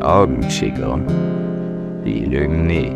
[0.00, 1.06] Augenchickern,
[2.04, 2.92] die lügen nie.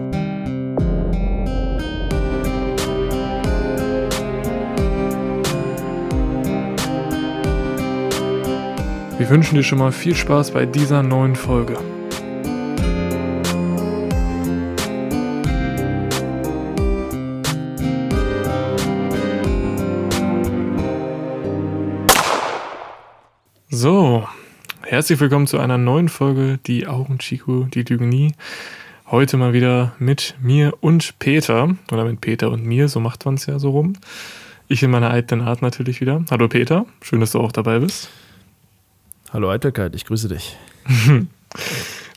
[9.19, 11.76] Wir wünschen dir schon mal viel Spaß bei dieser neuen Folge.
[23.70, 24.24] So,
[24.92, 28.34] herzlich willkommen zu einer neuen Folge Die Augen Chico, die lügen nie.
[29.06, 31.74] Heute mal wieder mit mir und Peter.
[31.91, 33.95] Oder mit Peter und mir, so macht man es ja so rum.
[34.69, 36.23] Ich in meiner eitlen Art natürlich wieder.
[36.30, 38.10] Hallo Peter, schön, dass du auch dabei bist.
[39.33, 40.59] Hallo Eitelkeit, ich grüße dich.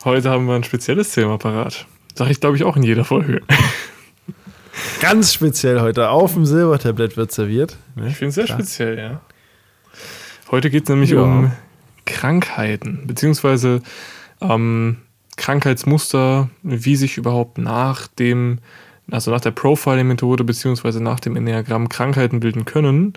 [0.04, 1.88] Heute haben wir ein spezielles Thema parat.
[2.14, 3.42] Sag ich, glaube ich, auch in jeder Folge.
[5.00, 6.10] Ganz speziell heute.
[6.10, 7.78] Auf dem Silbertablett wird serviert.
[8.06, 8.60] Ich finde es sehr Klar.
[8.60, 9.22] speziell, ja.
[10.52, 11.22] Heute geht es nämlich ja.
[11.22, 11.54] um
[12.06, 13.82] Krankheiten, beziehungsweise
[14.42, 14.98] ähm,
[15.38, 18.60] Krankheitsmuster, wie sich überhaupt nach dem,
[19.12, 23.14] also nach der Profiling-Methode, beziehungsweise nach dem Enneagramm Krankheiten bilden können.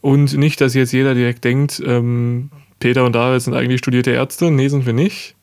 [0.00, 4.50] Und nicht, dass jetzt jeder direkt denkt, ähm, Peter und David sind eigentlich studierte Ärzte.
[4.50, 5.34] Nee, sind wir nicht.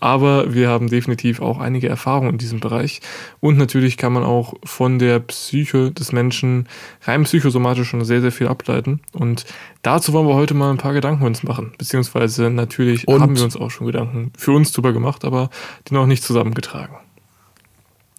[0.00, 3.00] Aber wir haben definitiv auch einige Erfahrungen in diesem Bereich.
[3.40, 6.68] Und natürlich kann man auch von der Psyche des Menschen
[7.02, 9.00] rein psychosomatisch schon sehr, sehr viel ableiten.
[9.12, 9.44] Und
[9.82, 11.72] dazu wollen wir heute mal ein paar Gedanken uns machen.
[11.78, 15.50] Beziehungsweise natürlich und haben wir uns auch schon Gedanken für uns drüber gemacht, aber
[15.88, 16.96] die noch nicht zusammengetragen.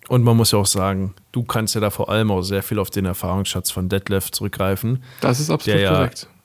[0.07, 2.79] Und man muss ja auch sagen, du kannst ja da vor allem auch sehr viel
[2.79, 5.03] auf den Erfahrungsschatz von Detlef zurückgreifen.
[5.21, 6.23] Das ist absolut korrekt.
[6.23, 6.39] Ja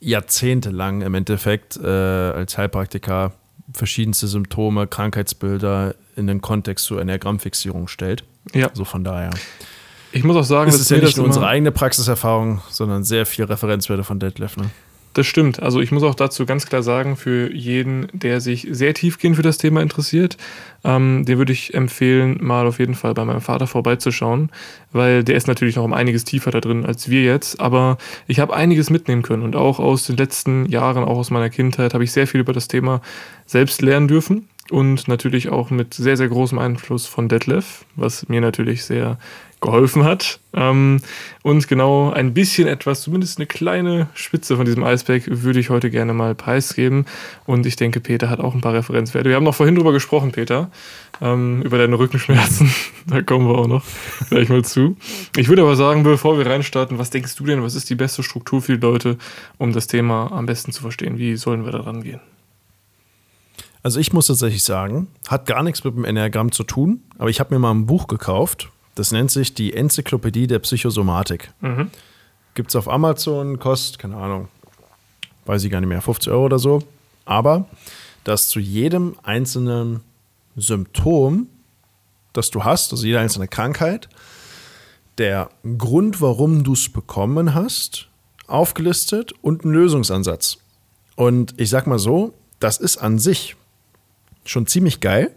[0.00, 3.32] jahrzehntelang im Endeffekt äh, als Heilpraktiker
[3.72, 8.24] verschiedenste Symptome, Krankheitsbilder in den Kontext zur Enneagrammfixierung stellt.
[8.54, 8.70] Ja.
[8.74, 9.30] So von daher.
[10.12, 13.44] Ich muss auch sagen, es ist ja nicht nur unsere eigene Praxiserfahrung, sondern sehr viel
[13.44, 14.56] Referenzwerte von Detlef.
[14.56, 14.70] Ne?
[15.12, 15.60] Das stimmt.
[15.60, 19.42] Also ich muss auch dazu ganz klar sagen, für jeden, der sich sehr tiefgehend für
[19.42, 20.36] das Thema interessiert,
[20.84, 24.50] ähm, den würde ich empfehlen, mal auf jeden Fall bei meinem Vater vorbeizuschauen,
[24.92, 27.58] weil der ist natürlich noch um einiges tiefer da drin als wir jetzt.
[27.58, 27.98] Aber
[28.28, 31.92] ich habe einiges mitnehmen können und auch aus den letzten Jahren, auch aus meiner Kindheit,
[31.92, 33.00] habe ich sehr viel über das Thema
[33.46, 38.40] selbst lernen dürfen und natürlich auch mit sehr, sehr großem Einfluss von Detlef, was mir
[38.40, 39.18] natürlich sehr
[39.60, 40.40] geholfen hat.
[40.52, 41.00] Ähm,
[41.42, 45.90] und genau ein bisschen etwas, zumindest eine kleine Spitze von diesem Eisberg, würde ich heute
[45.90, 47.06] gerne mal preisgeben.
[47.46, 49.28] Und ich denke, Peter hat auch ein paar Referenzwerte.
[49.28, 50.70] Wir haben noch vorhin drüber gesprochen, Peter,
[51.20, 52.72] ähm, über deine Rückenschmerzen.
[53.06, 53.84] da kommen wir auch noch
[54.28, 54.96] gleich mal zu.
[55.36, 58.22] Ich würde aber sagen, bevor wir reinstarten, was denkst du denn, was ist die beste
[58.22, 59.18] Struktur für die Leute,
[59.58, 61.18] um das Thema am besten zu verstehen?
[61.18, 62.20] Wie sollen wir da rangehen?
[63.82, 67.40] Also ich muss tatsächlich sagen, hat gar nichts mit dem Enneagramm zu tun, aber ich
[67.40, 68.68] habe mir mal ein Buch gekauft
[69.00, 71.54] das nennt sich die Enzyklopädie der Psychosomatik.
[71.62, 71.90] Mhm.
[72.52, 74.48] Gibt es auf Amazon, kostet, keine Ahnung,
[75.46, 76.82] weiß ich gar nicht mehr, 50 Euro oder so.
[77.24, 77.66] Aber
[78.24, 80.00] dass zu jedem einzelnen
[80.54, 81.46] Symptom,
[82.34, 84.10] das du hast, also jede einzelne Krankheit,
[85.16, 88.10] der Grund, warum du es bekommen hast,
[88.48, 90.58] aufgelistet und ein Lösungsansatz.
[91.16, 93.56] Und ich sag mal so, das ist an sich
[94.44, 95.30] schon ziemlich geil.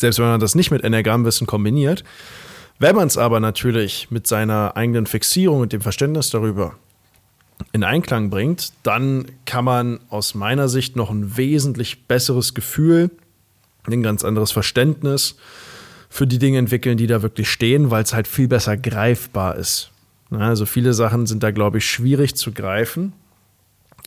[0.00, 2.04] Selbst wenn man das nicht mit Enneagrammwissen kombiniert.
[2.78, 6.76] Wenn man es aber natürlich mit seiner eigenen Fixierung und dem Verständnis darüber
[7.72, 13.10] in Einklang bringt, dann kann man aus meiner Sicht noch ein wesentlich besseres Gefühl,
[13.84, 15.36] ein ganz anderes Verständnis
[16.08, 19.90] für die Dinge entwickeln, die da wirklich stehen, weil es halt viel besser greifbar ist.
[20.30, 23.12] Also viele Sachen sind da, glaube ich, schwierig zu greifen.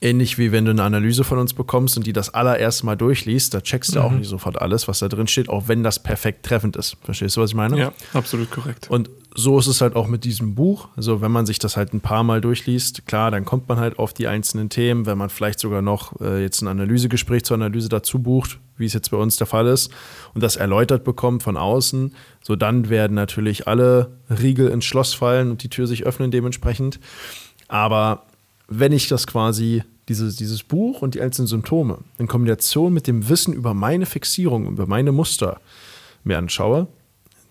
[0.03, 3.53] Ähnlich wie wenn du eine Analyse von uns bekommst und die das allererste Mal durchliest,
[3.53, 4.06] da checkst du mhm.
[4.06, 6.97] auch nicht sofort alles, was da drin steht, auch wenn das perfekt treffend ist.
[7.03, 7.80] Verstehst du, was ich meine?
[7.80, 8.90] Ja, absolut korrekt.
[8.90, 10.90] Und so ist es halt auch mit diesem Buch.
[10.97, 13.97] Also wenn man sich das halt ein paar Mal durchliest, klar, dann kommt man halt
[13.97, 15.06] auf die einzelnen Themen.
[15.06, 18.92] Wenn man vielleicht sogar noch äh, jetzt ein Analysegespräch zur Analyse dazu bucht, wie es
[18.92, 19.90] jetzt bei uns der Fall ist,
[20.34, 25.50] und das erläutert bekommt von außen, so dann werden natürlich alle Riegel ins Schloss fallen
[25.50, 27.00] und die Tür sich öffnen dementsprechend.
[27.69, 28.24] Aber
[28.68, 33.30] wenn ich das quasi dieses, dieses Buch und die einzelnen Symptome in Kombination mit dem
[33.30, 35.60] Wissen über meine Fixierung, über meine Muster
[36.24, 36.88] mir anschaue,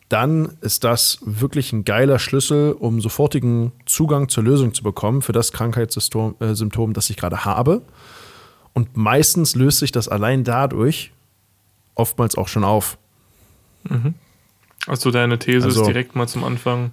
[0.09, 5.33] dann ist das wirklich ein geiler Schlüssel, um sofortigen Zugang zur Lösung zu bekommen für
[5.33, 7.81] das Krankheitssymptom, äh, das ich gerade habe.
[8.75, 11.13] Und meistens löst sich das allein dadurch
[11.95, 12.99] oftmals auch schon auf.
[13.85, 14.15] Mhm.
[14.87, 16.91] Also deine These also, ist direkt mal zum Anfang,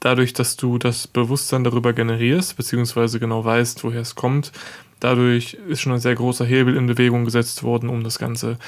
[0.00, 4.52] dadurch, dass du das Bewusstsein darüber generierst, beziehungsweise genau weißt, woher es kommt,
[5.00, 8.58] dadurch ist schon ein sehr großer Hebel in Bewegung gesetzt worden, um das Ganze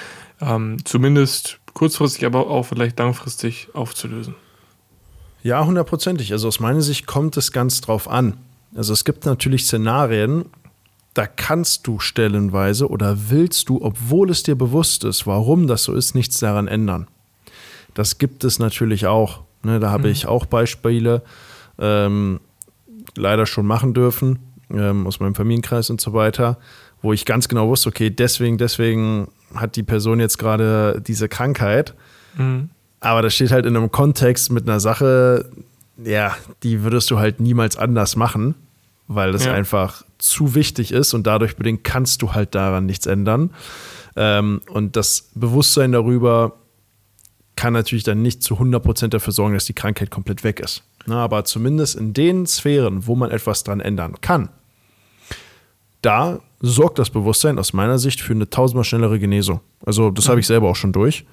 [0.40, 4.34] ähm, zumindest kurzfristig, aber auch vielleicht langfristig aufzulösen.
[5.42, 6.32] Ja, hundertprozentig.
[6.32, 8.36] Also aus meiner Sicht kommt es ganz drauf an.
[8.75, 10.46] Also es gibt natürlich Szenarien,
[11.14, 15.94] da kannst du stellenweise oder willst du, obwohl es dir bewusst ist, warum das so
[15.94, 17.08] ist, nichts daran ändern.
[17.94, 19.40] Das gibt es natürlich auch.
[19.62, 20.12] Ne, da habe mhm.
[20.12, 21.22] ich auch Beispiele
[21.78, 22.40] ähm,
[23.16, 24.38] leider schon machen dürfen,
[24.72, 26.58] ähm, aus meinem Familienkreis und so weiter,
[27.02, 31.94] wo ich ganz genau wusste, okay, deswegen, deswegen hat die Person jetzt gerade diese Krankheit.
[32.36, 32.70] Mhm.
[33.00, 35.50] Aber das steht halt in einem Kontext mit einer Sache,
[36.02, 38.54] ja, die würdest du halt niemals anders machen,
[39.06, 39.52] weil das ja.
[39.52, 43.50] einfach zu wichtig ist und dadurch bedingt kannst du halt daran nichts ändern.
[44.16, 46.54] Ähm, und das Bewusstsein darüber
[47.56, 50.82] kann natürlich dann nicht zu 100% dafür sorgen, dass die Krankheit komplett weg ist.
[51.08, 54.50] Na, aber zumindest in den Sphären, wo man etwas dran ändern kann,
[56.02, 59.60] da sorgt das Bewusstsein aus meiner Sicht für eine tausendmal schnellere Genesung.
[59.87, 60.31] Also das mhm.
[60.31, 61.25] habe ich selber auch schon durch.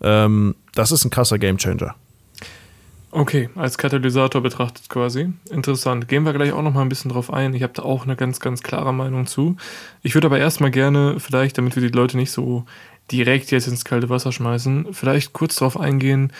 [0.00, 1.96] Ähm, das ist ein krasser Gamechanger.
[3.10, 5.32] Okay, als Katalysator betrachtet quasi.
[5.50, 6.06] Interessant.
[6.06, 7.52] Gehen wir gleich auch noch mal ein bisschen drauf ein.
[7.54, 9.56] Ich habe da auch eine ganz, ganz klare Meinung zu.
[10.02, 12.64] Ich würde aber erstmal gerne, vielleicht, damit wir die Leute nicht so
[13.10, 16.32] direkt jetzt ins kalte Wasser schmeißen, vielleicht kurz darauf eingehen,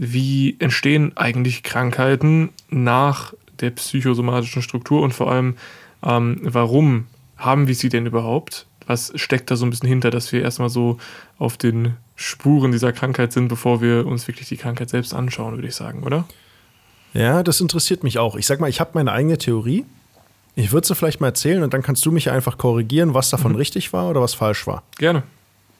[0.00, 5.56] wie entstehen eigentlich Krankheiten nach der psychosomatischen Struktur und vor allem,
[6.04, 7.06] ähm, warum
[7.36, 8.66] haben wir sie denn überhaupt?
[8.86, 10.98] Was steckt da so ein bisschen hinter, dass wir erstmal so
[11.38, 15.68] auf den Spuren dieser Krankheit sind, bevor wir uns wirklich die Krankheit selbst anschauen, würde
[15.68, 16.26] ich sagen, oder?
[17.12, 18.36] Ja, das interessiert mich auch.
[18.36, 19.84] Ich sag mal, ich habe meine eigene Theorie.
[20.54, 23.52] Ich würde sie vielleicht mal erzählen und dann kannst du mich einfach korrigieren, was davon
[23.52, 23.58] mhm.
[23.58, 24.84] richtig war oder was falsch war.
[24.98, 25.24] Gerne.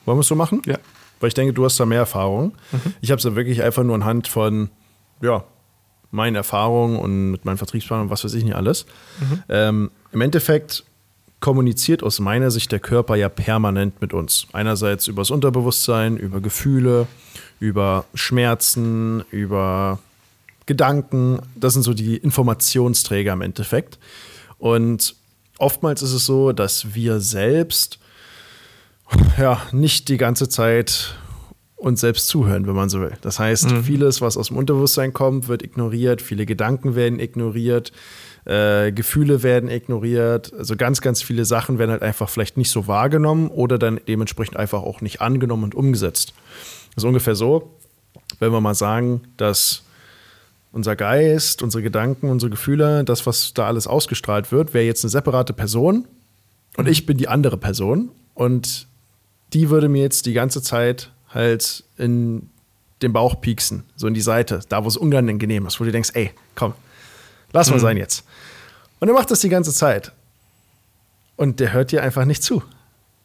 [0.05, 0.63] Wollen wir es so machen?
[0.67, 0.79] Ja.
[1.21, 2.55] Weil ich denke, du hast da mehr Erfahrung.
[2.73, 2.95] Mhm.
[3.01, 4.71] Ich habe es ja wirklich einfach nur anhand von,
[5.21, 5.45] ja,
[6.11, 8.87] meinen Erfahrungen und mit meinem Vertriebsplan und was weiß ich nicht alles.
[9.21, 9.43] Mhm.
[9.49, 10.85] Ähm, Im Endeffekt
[11.41, 14.47] kommuniziert aus meiner Sicht der Körper ja permanent mit uns.
[14.53, 17.07] Einerseits über das Unterbewusstsein, über Gefühle,
[17.61, 19.99] über Schmerzen, über
[20.67, 21.41] Gedanken.
[21.55, 23.99] Das sind so die Informationsträger im Endeffekt.
[24.59, 25.15] Und
[25.59, 27.99] oftmals ist es so, dass wir selbst
[29.39, 31.15] ja nicht die ganze Zeit
[31.77, 33.13] uns selbst zuhören, wenn man so will.
[33.21, 33.85] Das heißt, mhm.
[33.85, 37.93] vieles, was aus dem Unterbewusstsein kommt, wird ignoriert, viele Gedanken werden ignoriert
[38.49, 40.53] äh, Gefühle werden ignoriert.
[40.59, 44.57] Also ganz, ganz viele Sachen werden halt einfach vielleicht nicht so wahrgenommen oder dann dementsprechend
[44.57, 46.33] einfach auch nicht angenommen und umgesetzt.
[46.95, 47.75] Das ist ungefähr so,
[48.39, 49.83] wenn wir mal sagen, dass
[50.73, 55.11] unser Geist, unsere Gedanken, unsere Gefühle, das, was da alles ausgestrahlt wird, wäre jetzt eine
[55.11, 56.07] separate Person
[56.77, 58.87] und ich bin die andere Person und
[59.53, 62.51] die würde mir jetzt die ganze Zeit halt in
[63.03, 66.11] den Bauch pieksen, so in die Seite, da wo es unangenehm ist, wo du denkst,
[66.15, 66.75] ey, komm,
[67.53, 67.81] lass mal mhm.
[67.81, 68.25] sein jetzt.
[69.01, 70.13] Und er macht das die ganze Zeit.
[71.37, 72.63] Und der hört dir einfach nicht zu.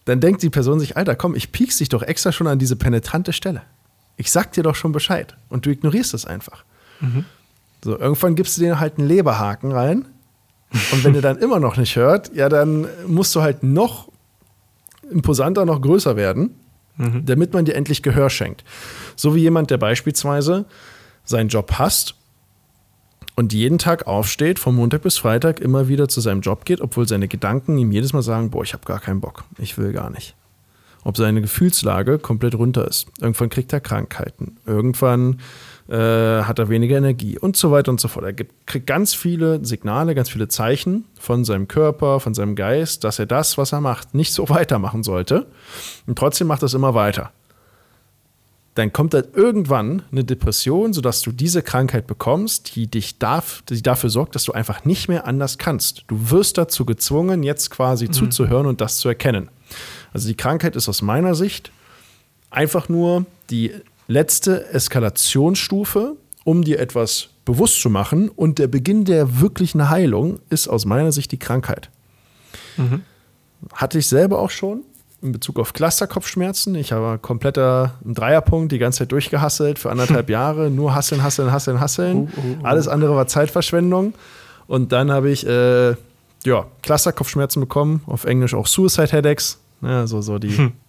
[0.05, 2.75] Dann denkt die Person sich, Alter, komm, ich piekst dich doch extra schon an diese
[2.75, 3.63] penetrante Stelle.
[4.17, 5.35] Ich sag dir doch schon Bescheid.
[5.49, 6.63] Und du ignorierst das einfach.
[6.99, 7.25] Mhm.
[7.83, 10.05] So, irgendwann gibst du dir halt einen Leberhaken rein.
[10.91, 14.09] Und wenn er dann immer noch nicht hört, ja, dann musst du halt noch
[15.13, 16.55] imposanter, noch größer werden,
[16.97, 17.25] mhm.
[17.25, 18.63] damit man dir endlich Gehör schenkt.
[19.15, 20.65] So wie jemand, der beispielsweise
[21.23, 22.15] seinen Job hasst
[23.35, 27.07] und jeden Tag aufsteht, von Montag bis Freitag immer wieder zu seinem Job geht, obwohl
[27.07, 30.09] seine Gedanken ihm jedes Mal sagen, boah, ich habe gar keinen Bock, ich will gar
[30.09, 30.35] nicht.
[31.03, 33.07] Ob seine Gefühlslage komplett runter ist.
[33.19, 35.39] Irgendwann kriegt er Krankheiten, irgendwann
[35.87, 35.95] äh,
[36.43, 38.25] hat er weniger Energie und so weiter und so fort.
[38.25, 43.03] Er gibt, kriegt ganz viele Signale, ganz viele Zeichen von seinem Körper, von seinem Geist,
[43.03, 45.47] dass er das, was er macht, nicht so weitermachen sollte.
[46.07, 47.31] Und trotzdem macht er es immer weiter
[48.75, 53.81] dann kommt dann irgendwann eine Depression, sodass du diese Krankheit bekommst, die dich darf, die
[53.81, 56.03] dafür sorgt, dass du einfach nicht mehr anders kannst.
[56.07, 58.13] Du wirst dazu gezwungen, jetzt quasi mhm.
[58.13, 59.49] zuzuhören und das zu erkennen.
[60.11, 61.71] Also die Krankheit ist aus meiner Sicht
[62.49, 63.71] einfach nur die
[64.13, 68.29] letzte Eskalationsstufe, um dir etwas bewusst zu machen.
[68.29, 71.89] Und der Beginn der wirklichen Heilung ist aus meiner Sicht die Krankheit.
[72.77, 73.01] Mhm.
[73.73, 74.83] Hatte ich selber auch schon
[75.21, 76.75] in Bezug auf Clusterkopfschmerzen.
[76.75, 80.69] Ich habe kompletter Dreierpunkt die ganze Zeit durchgehasselt für anderthalb Jahre.
[80.69, 82.17] Nur hasseln, hasseln, hasseln, hasseln.
[82.17, 82.63] Uh, uh, uh.
[82.63, 84.13] Alles andere war Zeitverschwendung.
[84.67, 85.95] Und dann habe ich äh,
[86.45, 89.59] ja, Clusterkopfschmerzen bekommen, auf Englisch auch Suicide Headaches.
[89.81, 90.73] Ja, so, so die hm.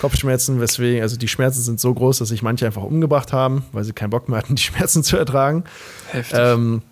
[0.00, 3.84] Kopfschmerzen, weswegen, also die Schmerzen sind so groß, dass sich manche einfach umgebracht haben, weil
[3.84, 5.64] sie keinen Bock mehr hatten, die Schmerzen zu ertragen.
[6.10, 6.38] Heftig.
[6.38, 6.82] Ähm,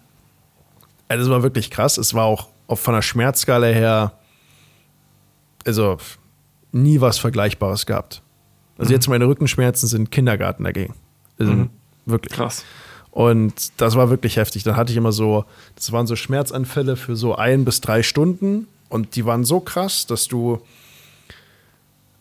[1.08, 1.98] also das war wirklich krass.
[1.98, 4.12] Es war auch von der Schmerzskala her,
[5.64, 5.98] also
[6.72, 8.22] nie was Vergleichbares gehabt.
[8.78, 8.94] Also mhm.
[8.94, 10.94] jetzt meine Rückenschmerzen sind Kindergarten dagegen.
[11.38, 11.70] Also mhm.
[12.06, 12.32] Wirklich.
[12.32, 12.64] Krass.
[13.10, 14.62] Und das war wirklich heftig.
[14.62, 15.44] Dann hatte ich immer so,
[15.74, 18.68] das waren so Schmerzanfälle für so ein bis drei Stunden.
[18.88, 20.60] Und die waren so krass, dass du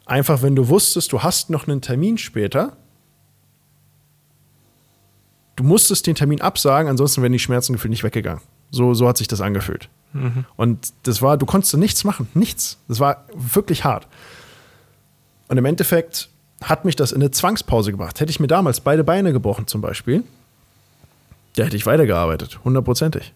[0.06, 2.78] einfach, wenn du wusstest, du hast noch einen Termin später,
[5.56, 8.42] du musstest den Termin absagen, ansonsten wären die Schmerzen gefühlt nicht weggegangen.
[8.72, 9.90] So, so hat sich das angefühlt.
[10.14, 10.46] Mhm.
[10.56, 12.78] Und das war, du konntest nichts machen, nichts.
[12.88, 14.08] Das war wirklich hart.
[15.48, 16.30] Und im Endeffekt
[16.64, 18.20] hat mich das in eine Zwangspause gebracht.
[18.20, 20.24] Hätte ich mir damals beide Beine gebrochen zum Beispiel,
[21.56, 23.34] ja, hätte ich weitergearbeitet, hundertprozentig.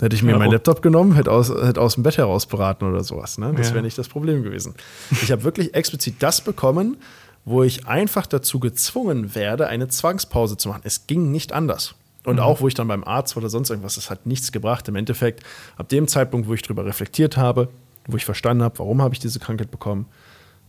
[0.00, 2.84] Hätte ich mir ja, meinen Laptop genommen, hätte aus, hätte aus dem Bett heraus beraten
[2.84, 3.38] oder sowas.
[3.38, 3.52] Ne?
[3.56, 3.74] Das ja.
[3.74, 4.74] wäre nicht das Problem gewesen.
[5.10, 6.96] Ich habe wirklich explizit das bekommen,
[7.44, 10.82] wo ich einfach dazu gezwungen werde, eine Zwangspause zu machen.
[10.84, 11.94] Es ging nicht anders.
[12.24, 12.42] Und mhm.
[12.42, 14.88] auch, wo ich dann beim Arzt oder sonst irgendwas, das hat nichts gebracht.
[14.88, 15.42] Im Endeffekt,
[15.76, 17.68] ab dem Zeitpunkt, wo ich darüber reflektiert habe,
[18.06, 20.06] wo ich verstanden habe, warum habe ich diese Krankheit bekommen,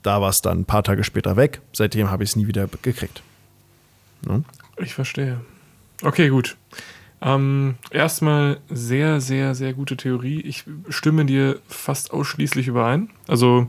[0.04, 1.62] da war es dann ein paar Tage später weg.
[1.74, 3.24] Seitdem habe ich es nie wieder gekriegt.
[4.28, 4.44] Ne?
[4.78, 5.40] Ich verstehe.
[6.04, 6.58] Okay, gut.
[7.26, 10.42] Ähm, erstmal sehr, sehr, sehr gute Theorie.
[10.42, 13.10] Ich stimme dir fast ausschließlich überein.
[13.28, 13.68] Also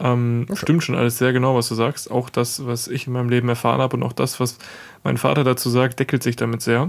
[0.00, 0.56] ähm, okay.
[0.56, 2.10] stimmt schon alles sehr genau, was du sagst.
[2.10, 4.56] Auch das, was ich in meinem Leben erfahren habe und auch das, was
[5.04, 6.88] mein Vater dazu sagt, deckelt sich damit sehr.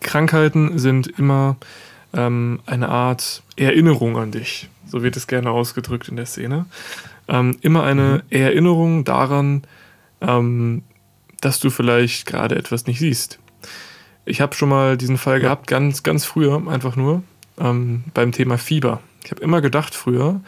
[0.00, 1.56] Krankheiten sind immer
[2.12, 4.68] ähm, eine Art Erinnerung an dich.
[4.88, 6.66] So wird es gerne ausgedrückt in der Szene.
[7.28, 8.36] Ähm, immer eine mhm.
[8.36, 9.62] Erinnerung daran,
[10.20, 10.82] ähm,
[11.40, 13.38] dass du vielleicht gerade etwas nicht siehst.
[14.26, 17.22] Ich habe schon mal diesen Fall gehabt, ganz, ganz früher, einfach nur,
[17.58, 19.00] ähm, beim Thema Fieber.
[19.24, 20.40] Ich habe immer gedacht früher,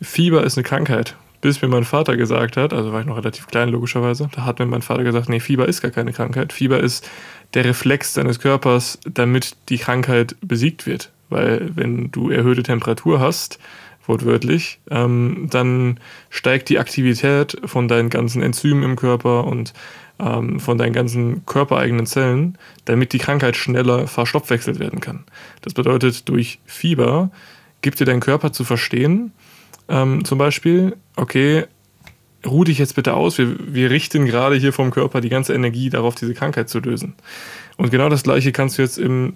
[0.00, 1.16] Fieber ist eine Krankheit.
[1.40, 4.60] Bis mir mein Vater gesagt hat, also war ich noch relativ klein logischerweise, da hat
[4.60, 6.52] mir mein Vater gesagt, nee, Fieber ist gar keine Krankheit.
[6.52, 7.10] Fieber ist
[7.54, 11.10] der Reflex deines Körpers, damit die Krankheit besiegt wird.
[11.28, 13.58] Weil wenn du erhöhte Temperatur hast,
[14.06, 19.72] wortwörtlich, ähm, dann steigt die Aktivität von deinen ganzen Enzymen im Körper und
[20.18, 25.24] ähm, von deinen ganzen körpereigenen Zellen, damit die Krankheit schneller verstoffwechselt werden kann.
[25.62, 27.30] Das bedeutet, durch Fieber
[27.80, 29.32] gibt dir dein Körper zu verstehen,
[29.88, 31.64] ähm, zum Beispiel, okay,
[32.46, 35.90] ruh dich jetzt bitte aus, wir, wir richten gerade hier vom Körper die ganze Energie
[35.90, 37.14] darauf, diese Krankheit zu lösen.
[37.76, 39.34] Und genau das gleiche kannst du jetzt im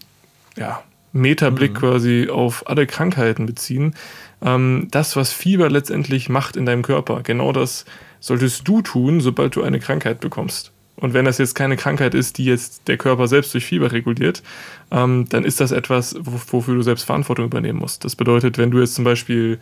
[0.57, 0.83] ja,
[1.13, 1.77] Metablick mhm.
[1.77, 3.95] quasi auf alle Krankheiten beziehen.
[4.43, 7.85] Ähm, das, was Fieber letztendlich macht in deinem Körper, genau das
[8.21, 10.73] solltest du tun, sobald du eine Krankheit bekommst.
[10.97, 14.43] Und wenn das jetzt keine Krankheit ist, die jetzt der Körper selbst durch Fieber reguliert,
[14.91, 18.05] ähm, dann ist das etwas, wofür du selbst Verantwortung übernehmen musst.
[18.05, 19.59] Das bedeutet, wenn du jetzt zum Beispiel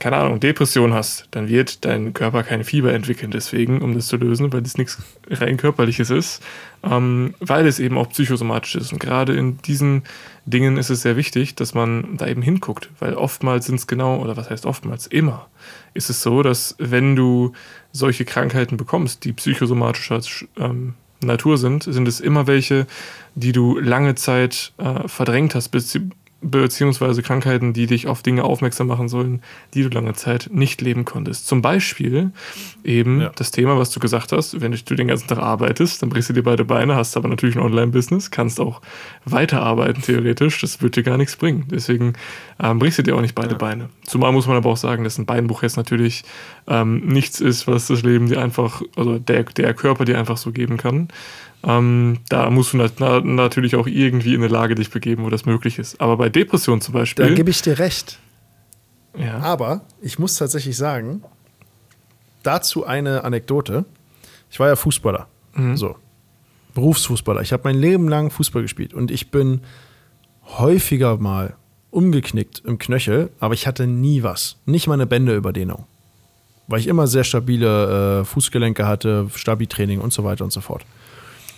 [0.00, 4.16] keine Ahnung, Depression hast, dann wird dein Körper kein Fieber entwickeln, deswegen, um das zu
[4.16, 4.98] lösen, weil das nichts
[5.28, 6.42] rein körperliches ist,
[6.82, 8.92] ähm, weil es eben auch psychosomatisch ist.
[8.92, 10.02] Und gerade in diesen
[10.50, 14.18] Dingen ist es sehr wichtig, dass man da eben hinguckt, weil oftmals sind es genau,
[14.20, 15.48] oder was heißt oftmals, immer
[15.94, 17.52] ist es so, dass wenn du
[17.92, 20.20] solche Krankheiten bekommst, die psychosomatischer
[20.56, 22.86] ähm, Natur sind, sind es immer welche,
[23.34, 25.68] die du lange Zeit äh, verdrängt hast,
[26.42, 29.42] beziehungsweise Krankheiten, die dich auf Dinge aufmerksam machen sollen,
[29.74, 31.46] die du lange Zeit nicht leben konntest.
[31.46, 32.32] Zum Beispiel
[32.82, 33.32] eben ja.
[33.34, 36.32] das Thema, was du gesagt hast, wenn du den ganzen Tag arbeitest, dann brichst du
[36.32, 38.80] dir beide Beine, hast aber natürlich ein Online-Business, kannst auch
[39.24, 41.66] weiterarbeiten theoretisch, das wird dir gar nichts bringen.
[41.70, 42.14] Deswegen
[42.62, 43.58] ähm, brichst du dir auch nicht beide ja.
[43.58, 43.90] Beine.
[44.04, 46.24] Zumal muss man aber auch sagen, dass ein Beinbruch jetzt natürlich
[46.66, 50.52] ähm, nichts ist, was das Leben dir einfach, also der, der Körper dir einfach so
[50.52, 51.08] geben kann.
[51.62, 55.44] Ähm, da musst du na natürlich auch irgendwie in eine Lage dich begeben, wo das
[55.44, 56.00] möglich ist.
[56.00, 57.26] Aber bei Depressionen zum Beispiel.
[57.26, 58.18] Da gebe ich dir recht.
[59.18, 59.38] Ja.
[59.40, 61.22] Aber ich muss tatsächlich sagen,
[62.42, 63.84] dazu eine Anekdote.
[64.50, 65.28] Ich war ja Fußballer.
[65.54, 65.76] Mhm.
[65.76, 65.96] So.
[66.74, 67.42] Berufsfußballer.
[67.42, 69.60] Ich habe mein Leben lang Fußball gespielt und ich bin
[70.44, 71.56] häufiger mal
[71.90, 74.56] umgeknickt im Knöchel, aber ich hatte nie was.
[74.64, 75.86] Nicht mal eine Bänderüberdehnung.
[76.68, 80.84] Weil ich immer sehr stabile äh, Fußgelenke hatte, Stabi-Training und so weiter und so fort.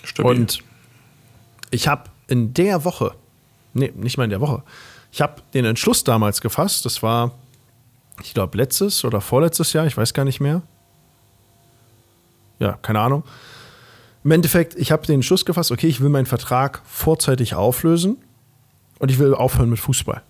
[0.02, 0.30] Stabil.
[0.30, 0.62] Und
[1.70, 3.14] ich habe in der Woche,
[3.74, 4.62] nee, nicht mal in der Woche,
[5.10, 7.32] ich habe den Entschluss damals gefasst, das war,
[8.22, 10.62] ich glaube, letztes oder vorletztes Jahr, ich weiß gar nicht mehr.
[12.58, 13.24] Ja, keine Ahnung.
[14.24, 18.18] Im Endeffekt, ich habe den Entschluss gefasst, okay, ich will meinen Vertrag vorzeitig auflösen
[19.00, 20.22] und ich will aufhören mit Fußball.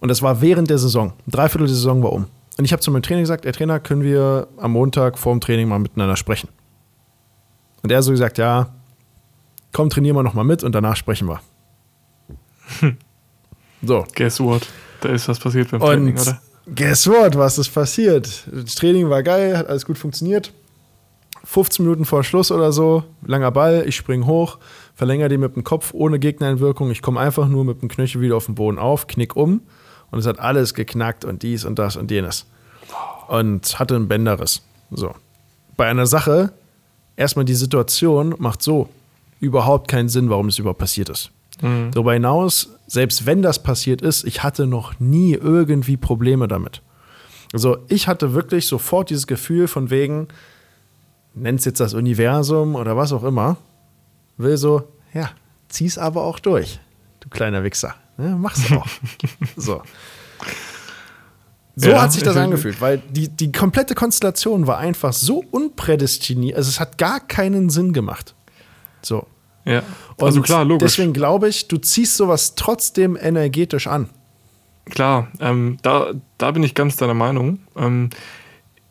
[0.00, 1.12] Und das war während der Saison.
[1.26, 2.26] Dreiviertel der Saison war um.
[2.56, 5.40] Und ich habe zu meinem Trainer gesagt, der Trainer, können wir am Montag vor dem
[5.40, 6.48] Training mal miteinander sprechen.
[7.82, 8.74] Und er so gesagt, ja,
[9.72, 11.40] komm, trainieren wir nochmal mit und danach sprechen wir.
[13.80, 14.04] So.
[14.16, 14.66] Guess what?
[15.00, 16.40] Da ist was passiert beim Training, und oder?
[16.74, 17.36] Guess what?
[17.38, 18.48] Was ist passiert?
[18.52, 20.52] Das Training war geil, hat alles gut funktioniert.
[21.44, 24.58] 15 Minuten vor Schluss oder so, langer Ball, ich spring hoch,
[24.94, 26.90] verlängere den mit dem Kopf ohne Gegnereinwirkung.
[26.90, 29.62] Ich komme einfach nur mit dem Knöchel wieder auf den Boden auf, knick um
[30.10, 32.46] und es hat alles geknackt und dies und das und jenes.
[33.28, 34.62] Und hatte ein Bänderriss.
[34.90, 35.14] So.
[35.76, 36.52] Bei einer Sache,
[37.18, 38.88] erstmal die Situation macht so
[39.40, 41.30] überhaupt keinen Sinn, warum es überhaupt passiert ist.
[41.60, 41.90] Mhm.
[41.92, 46.80] Darüber hinaus, selbst wenn das passiert ist, ich hatte noch nie irgendwie Probleme damit.
[47.52, 50.28] Also ich hatte wirklich sofort dieses Gefühl von wegen,
[51.34, 53.56] nennt es jetzt das Universum oder was auch immer,
[54.36, 55.30] will so, ja,
[55.68, 56.78] zieh's aber auch durch,
[57.20, 57.94] du kleiner Wichser.
[58.18, 58.86] Ja, mach's auch.
[59.56, 59.82] so.
[61.80, 66.56] So Ja, hat sich das angefühlt, weil die, die komplette Konstellation war einfach so unprädestiniert.
[66.56, 68.34] Also es hat gar keinen Sinn gemacht.
[69.00, 69.26] So.
[69.64, 69.82] Ja.
[70.16, 70.92] Und Also klar, logisch.
[70.92, 74.08] Deswegen glaube ich, du ziehst sowas trotzdem energetisch an.
[74.86, 77.60] Klar, ähm, da, da bin ich ganz deiner Meinung.
[77.76, 78.10] Ähm,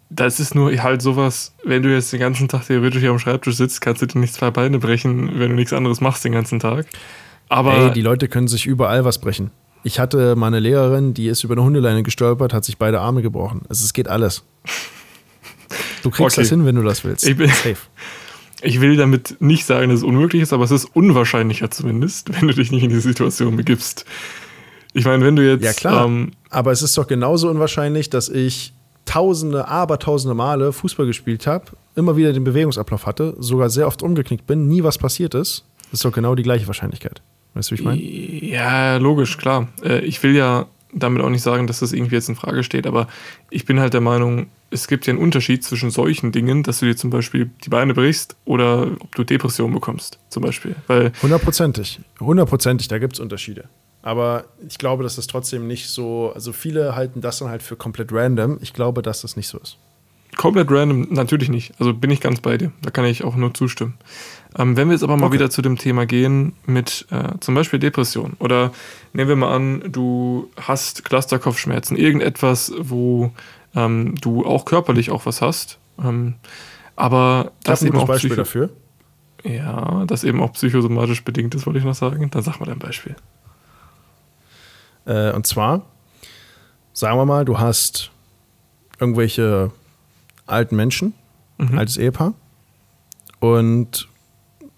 [0.10, 3.56] das ist nur halt sowas, wenn du jetzt den ganzen Tag theoretisch hier am Schreibtisch
[3.56, 6.60] sitzt, kannst du dir nicht zwei Beine brechen, wenn du nichts anderes machst den ganzen
[6.60, 6.86] Tag.
[7.50, 9.52] Aber Ey, die Leute können sich überall was brechen.
[9.88, 13.22] Ich hatte mal eine Lehrerin, die ist über eine Hundeleine gestolpert, hat sich beide Arme
[13.22, 13.62] gebrochen.
[13.70, 14.44] Also es geht alles.
[16.04, 16.42] Du kriegst Okay.
[16.42, 17.26] das hin, wenn du das willst.
[17.26, 17.78] Ich bin- Safe.
[18.62, 22.50] ich will damit nicht sagen, dass es unmöglich ist, aber es ist unwahrscheinlicher zumindest, wenn
[22.50, 24.04] du dich nicht in diese Situation begibst.
[24.94, 25.64] Ich meine, wenn du jetzt.
[25.64, 26.06] Ja, klar.
[26.06, 28.74] Ähm, Aber es ist doch genauso unwahrscheinlich, dass ich
[29.06, 31.66] tausende, aber tausende Male Fußball gespielt habe,
[31.96, 35.64] immer wieder den Bewegungsablauf hatte, sogar sehr oft umgeknickt bin, nie was passiert ist.
[35.92, 37.22] Das ist doch genau die gleiche Wahrscheinlichkeit.
[37.58, 38.02] Weißt du, wie ich meine?
[38.02, 39.68] Ja, logisch, klar.
[39.84, 42.86] Äh, Ich will ja damit auch nicht sagen, dass das irgendwie jetzt in Frage steht,
[42.88, 43.08] aber
[43.50, 46.86] ich bin halt der Meinung, es gibt ja einen Unterschied zwischen solchen Dingen, dass du
[46.86, 50.76] dir zum Beispiel die Beine brichst oder ob du Depressionen bekommst, zum Beispiel.
[50.88, 52.00] Weil, Hundertprozentig.
[52.20, 53.66] Hundertprozentig, da gibt es Unterschiede.
[54.02, 57.76] Aber ich glaube, dass das trotzdem nicht so, also viele halten das dann halt für
[57.76, 58.60] komplett random.
[58.62, 59.78] Ich glaube, dass das nicht so ist.
[60.38, 61.74] Komplett random, natürlich nicht.
[61.80, 62.72] Also bin ich ganz bei dir.
[62.82, 63.96] Da kann ich auch nur zustimmen.
[64.58, 65.36] Ähm, wenn wir jetzt aber mal Okay.
[65.36, 68.72] wieder zu dem Thema gehen mit äh, zum Beispiel Depression oder
[69.14, 73.32] nehmen wir mal an, du hast Clusterkopfschmerzen, irgendetwas, wo
[73.76, 76.36] ähm, du auch körperlich auch was hast, ähm,
[76.96, 78.70] aber Das das ist ein eben auch Beispiel dafür.
[79.44, 82.30] ja, das eben auch psychosomatisch bedingt ist, wollte ich noch sagen.
[82.32, 83.16] Dann sag mal dein Beispiel.
[85.06, 85.86] Äh, und zwar,
[86.94, 88.10] sagen wir mal, du hast
[89.00, 89.72] irgendwelche
[90.48, 91.14] alten Menschen,
[91.76, 92.34] altes Ehepaar,
[93.40, 94.08] und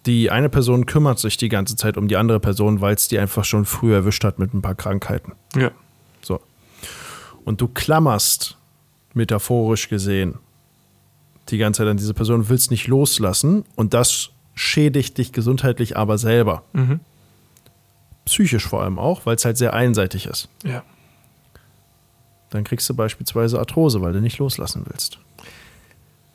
[0.09, 3.19] die eine Person kümmert sich die ganze Zeit um die andere Person, weil es die
[3.19, 5.33] einfach schon früh erwischt hat mit ein paar Krankheiten.
[5.55, 5.69] Ja,
[6.21, 6.41] So.
[7.45, 8.57] Und du klammerst,
[9.13, 10.39] metaphorisch gesehen,
[11.49, 16.17] die ganze Zeit an diese Person, willst nicht loslassen und das schädigt dich gesundheitlich aber
[16.17, 16.63] selber.
[16.73, 17.01] Mhm.
[18.25, 20.49] Psychisch vor allem auch, weil es halt sehr einseitig ist.
[20.63, 20.83] ja.
[22.49, 25.19] Dann kriegst du beispielsweise Arthrose, weil du nicht loslassen willst.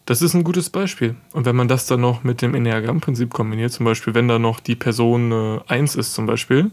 [0.06, 1.16] Das ist ein gutes Beispiel.
[1.32, 4.60] Und wenn man das dann noch mit dem Enneagramm-Prinzip kombiniert, zum Beispiel, wenn da noch
[4.60, 6.70] die Person äh, 1 ist, zum Beispiel,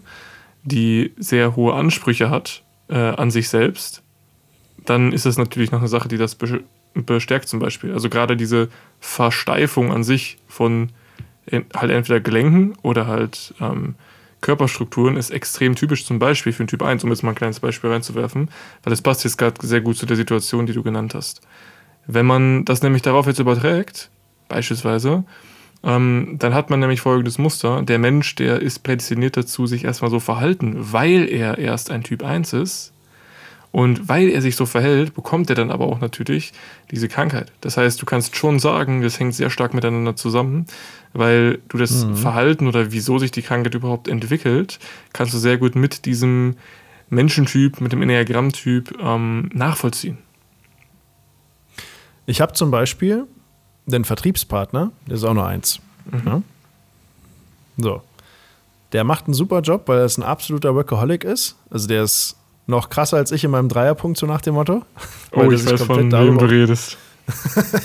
[0.64, 4.04] die sehr hohe Ansprüche hat äh, an sich selbst,
[4.86, 6.64] dann ist das natürlich noch eine Sache, die das be-
[6.94, 7.94] bestärkt, zum Beispiel.
[7.94, 8.68] Also gerade diese
[9.00, 10.90] Versteifung an sich von
[11.46, 13.96] en- halt entweder Gelenken oder halt ähm,
[14.42, 17.60] Körperstrukturen ist extrem typisch zum Beispiel für den Typ 1, um jetzt mal ein kleines
[17.62, 18.50] Beispiel reinzuwerfen,
[18.84, 21.42] weil das passt jetzt gerade sehr gut zu der Situation, die du genannt hast.
[22.08, 24.10] Wenn man das nämlich darauf jetzt überträgt,
[24.48, 25.24] beispielsweise,
[25.84, 27.82] ähm, dann hat man nämlich folgendes Muster.
[27.82, 32.24] Der Mensch, der ist prädestiniert dazu, sich erstmal so verhalten, weil er erst ein Typ
[32.24, 32.94] 1 ist.
[33.72, 36.52] Und weil er sich so verhält, bekommt er dann aber auch natürlich
[36.92, 37.54] diese Krankheit.
[37.62, 40.66] Das heißt, du kannst schon sagen, das hängt sehr stark miteinander zusammen,
[41.14, 44.78] weil du das Verhalten oder wieso sich die Krankheit überhaupt entwickelt,
[45.14, 46.56] kannst du sehr gut mit diesem
[47.10, 50.18] Menschentyp, mit dem Enneagrammtyp ähm, nachvollziehen.
[52.26, 53.28] Ich habe zum Beispiel
[53.86, 55.80] den Vertriebspartner, der ist auch nur eins.
[56.26, 56.42] Ja?
[57.78, 58.02] So.
[58.94, 61.56] Der macht einen super Job, weil er ein absoluter Workaholic ist.
[61.70, 62.36] Also der ist
[62.68, 64.84] noch krasser als ich in meinem Dreierpunkt, so nach dem Motto.
[65.34, 66.98] Oh, ich weiß von wem du redest.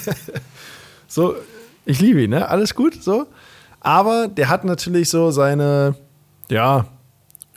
[1.09, 1.37] So,
[1.85, 2.49] ich liebe ihn, ne?
[2.49, 3.27] Alles gut, so.
[3.81, 5.95] Aber der hat natürlich so seine,
[6.51, 6.87] ja,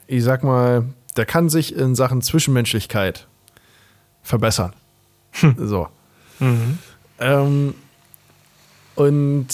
[0.06, 0.86] ich sag mal,
[1.18, 3.28] der kann sich in Sachen Zwischenmenschlichkeit
[4.22, 4.74] verbessern.
[5.58, 5.88] So.
[6.40, 7.74] Ähm,
[8.96, 9.48] und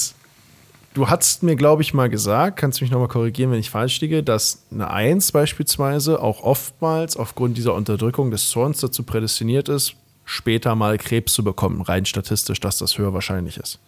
[0.94, 4.00] du hast mir, glaube ich, mal gesagt, kannst du mich nochmal korrigieren, wenn ich falsch
[4.02, 9.96] liege, dass eine Eins beispielsweise auch oftmals aufgrund dieser Unterdrückung des Zorns dazu prädestiniert ist,
[10.24, 13.80] später mal Krebs zu bekommen, rein statistisch, dass das höher wahrscheinlich ist.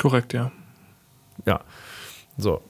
[0.00, 0.52] Korrekt, ja.
[1.46, 1.60] Ja.
[2.36, 2.60] So.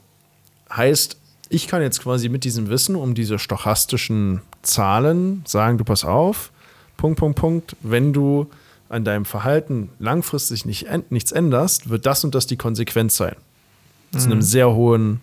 [0.70, 1.16] Heißt,
[1.48, 6.52] ich kann jetzt quasi mit diesem Wissen um diese stochastischen Zahlen sagen, du pass auf,
[6.96, 8.50] Punkt, Punkt, Punkt, wenn du
[8.88, 13.36] an deinem Verhalten langfristig nicht, nichts änderst, wird das und das die Konsequenz sein.
[14.16, 15.20] Zu einem sehr hohen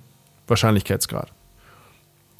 [0.47, 1.31] Wahrscheinlichkeitsgrad.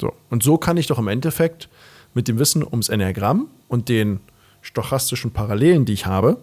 [0.00, 0.12] So.
[0.30, 1.68] Und so kann ich doch im Endeffekt
[2.14, 4.20] mit dem Wissen ums Enneagramm und den
[4.62, 6.38] stochastischen Parallelen, die ich habe,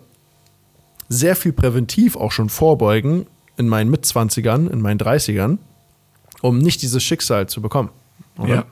[1.10, 5.58] sehr viel präventiv auch schon vorbeugen in meinen Mitzwanzigern, in meinen 30ern,
[6.42, 7.90] um nicht dieses Schicksal zu bekommen.
[8.38, 8.56] Oder?
[8.56, 8.66] Ja.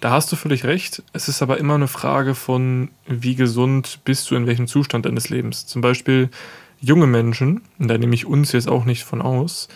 [0.00, 1.02] Da hast du völlig recht.
[1.12, 5.30] Es ist aber immer eine Frage von, wie gesund bist du in welchem Zustand deines
[5.30, 5.66] Lebens.
[5.66, 6.30] Zum Beispiel
[6.80, 9.68] junge Menschen, und da nehme ich uns jetzt auch nicht von aus,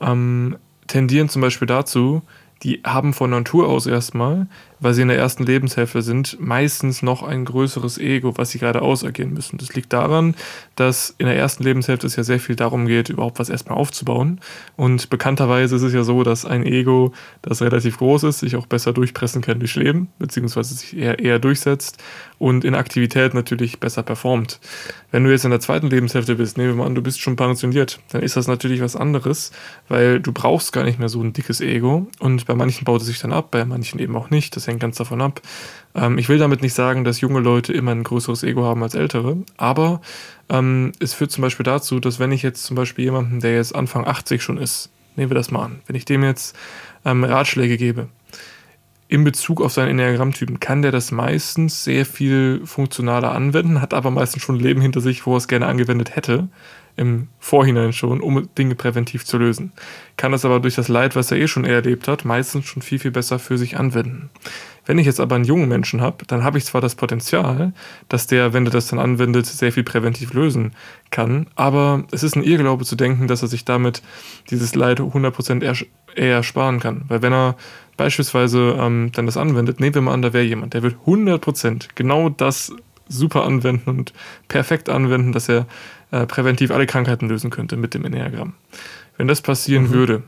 [0.00, 2.22] ähm, tendieren zum Beispiel dazu,
[2.62, 4.46] die haben von Natur aus erstmal
[4.80, 8.82] weil sie in der ersten Lebenshälfte sind, meistens noch ein größeres Ego, was sie gerade
[8.82, 9.58] ausagieren müssen.
[9.58, 10.34] Das liegt daran,
[10.74, 14.40] dass in der ersten Lebenshälfte es ja sehr viel darum geht, überhaupt was erstmal aufzubauen.
[14.76, 17.12] Und bekannterweise ist es ja so, dass ein Ego,
[17.42, 21.38] das relativ groß ist, sich auch besser durchpressen kann durch Leben, beziehungsweise sich eher, eher
[21.38, 22.02] durchsetzt
[22.38, 24.60] und in Aktivität natürlich besser performt.
[25.10, 27.36] Wenn du jetzt in der zweiten Lebenshälfte bist, nehmen wir mal an, du bist schon
[27.36, 29.52] pensioniert, dann ist das natürlich was anderes,
[29.88, 33.06] weil du brauchst gar nicht mehr so ein dickes Ego und bei manchen baut es
[33.06, 34.54] sich dann ab, bei manchen eben auch nicht.
[34.56, 35.40] Das hängt ganz davon ab.
[35.94, 38.94] Ähm, ich will damit nicht sagen, dass junge Leute immer ein größeres Ego haben als
[38.94, 40.00] ältere, aber
[40.48, 43.74] ähm, es führt zum Beispiel dazu, dass wenn ich jetzt zum Beispiel jemanden, der jetzt
[43.74, 46.56] Anfang 80 schon ist, nehmen wir das mal an, wenn ich dem jetzt
[47.04, 48.08] ähm, Ratschläge gebe,
[49.08, 54.10] in Bezug auf seinen Enneagrammtypen kann der das meistens sehr viel funktionaler anwenden, hat aber
[54.10, 56.48] meistens schon ein Leben hinter sich, wo er es gerne angewendet hätte,
[56.96, 59.72] im Vorhinein schon, um Dinge präventiv zu lösen.
[60.16, 62.98] Kann das aber durch das Leid, was er eh schon erlebt hat, meistens schon viel,
[62.98, 64.30] viel besser für sich anwenden.
[64.86, 67.72] Wenn ich jetzt aber einen jungen Menschen habe, dann habe ich zwar das Potenzial,
[68.08, 70.72] dass der, wenn er das dann anwendet, sehr viel präventiv lösen
[71.10, 74.02] kann, aber es ist ein Irrglaube zu denken, dass er sich damit
[74.48, 77.04] dieses Leid 100% eher, sparen kann.
[77.08, 77.56] Weil wenn er
[77.96, 81.88] beispielsweise ähm, dann das anwendet, nehmen wir mal an, da wäre jemand, der wird 100%
[81.94, 82.72] genau das
[83.08, 84.12] super anwenden und
[84.48, 85.66] perfekt anwenden, dass er
[86.10, 88.54] äh, präventiv alle Krankheiten lösen könnte mit dem Enneagramm.
[89.16, 89.90] Wenn das passieren mhm.
[89.90, 90.22] würde,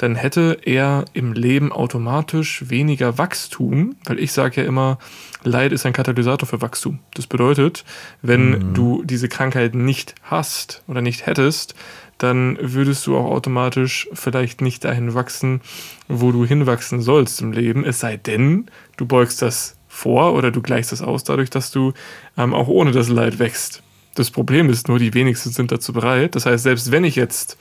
[0.00, 4.98] dann hätte er im Leben automatisch weniger Wachstum, weil ich sage ja immer,
[5.42, 7.00] Leid ist ein Katalysator für Wachstum.
[7.12, 7.84] Das bedeutet,
[8.22, 8.74] wenn mhm.
[8.74, 11.74] du diese Krankheit nicht hast oder nicht hättest,
[12.16, 15.60] dann würdest du auch automatisch vielleicht nicht dahin wachsen,
[16.08, 17.84] wo du hinwachsen sollst im Leben.
[17.84, 21.92] Es sei denn, du beugst das vor oder du gleichst das aus dadurch, dass du
[22.38, 23.82] ähm, auch ohne das Leid wächst.
[24.14, 26.36] Das Problem ist nur, die wenigsten sind dazu bereit.
[26.36, 27.58] Das heißt, selbst wenn ich jetzt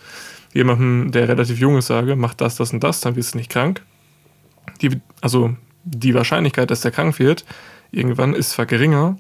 [0.53, 3.51] jemandem, der relativ jung ist, sage, mach das, das und das, dann wirst du nicht
[3.51, 3.81] krank.
[4.81, 7.45] Die, also die Wahrscheinlichkeit, dass der krank wird,
[7.91, 9.17] irgendwann ist zwar geringer,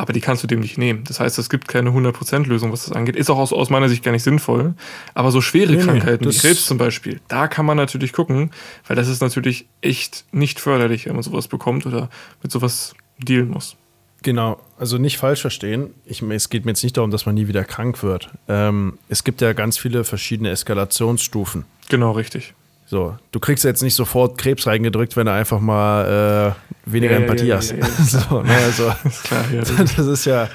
[0.00, 1.04] aber die kannst du dem nicht nehmen.
[1.04, 3.16] Das heißt, es gibt keine 100% Lösung, was das angeht.
[3.16, 4.72] Ist auch aus, aus meiner Sicht gar nicht sinnvoll.
[5.12, 8.50] Aber so schwere nee, Krankheiten, wie Krebs zum Beispiel, da kann man natürlich gucken,
[8.86, 12.08] weil das ist natürlich echt nicht förderlich, wenn man sowas bekommt oder
[12.42, 13.76] mit sowas dealen muss.
[14.22, 15.92] Genau, also nicht falsch verstehen.
[16.06, 18.30] Ich, es geht mir jetzt nicht darum, dass man nie wieder krank wird.
[18.48, 21.66] Ähm, es gibt ja ganz viele verschiedene Eskalationsstufen.
[21.90, 22.54] Genau, richtig.
[22.90, 27.18] So, du kriegst jetzt nicht sofort Krebs reingedrückt, wenn du einfach mal äh, weniger ja,
[27.20, 28.10] Empathie ja, ja, hast.
[28.10, 28.90] so, ne, also,
[29.22, 30.48] Klar, das, das ist ja,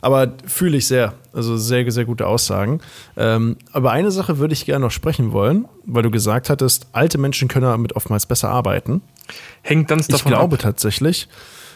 [0.00, 1.14] aber fühle ich sehr.
[1.32, 2.80] Also sehr, sehr gute Aussagen.
[3.16, 7.18] Ähm, aber eine Sache würde ich gerne noch sprechen wollen, weil du gesagt hattest, alte
[7.18, 9.02] Menschen können damit oftmals besser arbeiten.
[9.62, 10.62] Hängt ganz davon Ich glaube ab.
[10.62, 11.26] tatsächlich,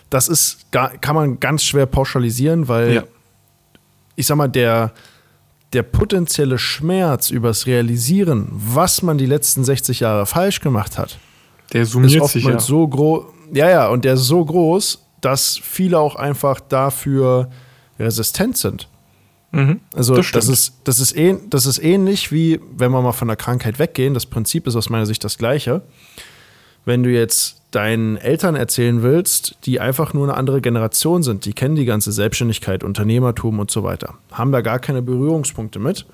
[0.09, 3.03] das ist, kann man ganz schwer pauschalisieren, weil
[4.15, 4.93] ich sag mal, der,
[5.73, 11.19] der potenzielle Schmerz übers Realisieren, was man die letzten 60 Jahre falsch gemacht hat,
[11.73, 12.61] der summiert ist oftmals sich ja.
[12.61, 13.25] so groß.
[13.53, 17.51] Ja, ja, und der ist so groß, dass viele auch einfach dafür
[17.99, 18.89] resistent sind.
[19.53, 23.13] Mhm, also das, das, ist, das, ist ähn, das ist ähnlich wie, wenn wir mal
[23.13, 24.15] von der Krankheit weggehen.
[24.15, 25.83] Das Prinzip ist aus meiner Sicht das gleiche.
[26.85, 31.53] Wenn du jetzt deinen Eltern erzählen willst, die einfach nur eine andere Generation sind, die
[31.53, 36.07] kennen die ganze Selbstständigkeit, Unternehmertum und so weiter, haben da gar keine Berührungspunkte mit.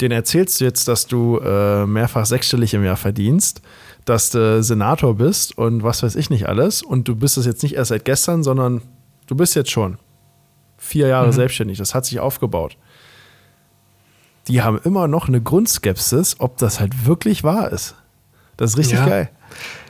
[0.00, 3.60] Den erzählst du jetzt, dass du äh, mehrfach sechsstellig im Jahr verdienst,
[4.06, 6.82] dass du Senator bist und was weiß ich nicht alles.
[6.82, 8.80] Und du bist es jetzt nicht erst seit gestern, sondern
[9.26, 9.98] du bist jetzt schon
[10.78, 11.32] vier Jahre mhm.
[11.32, 11.76] selbstständig.
[11.76, 12.78] Das hat sich aufgebaut.
[14.48, 17.96] Die haben immer noch eine Grundskepsis, ob das halt wirklich wahr ist.
[18.56, 19.06] Das ist richtig ja.
[19.06, 19.30] geil.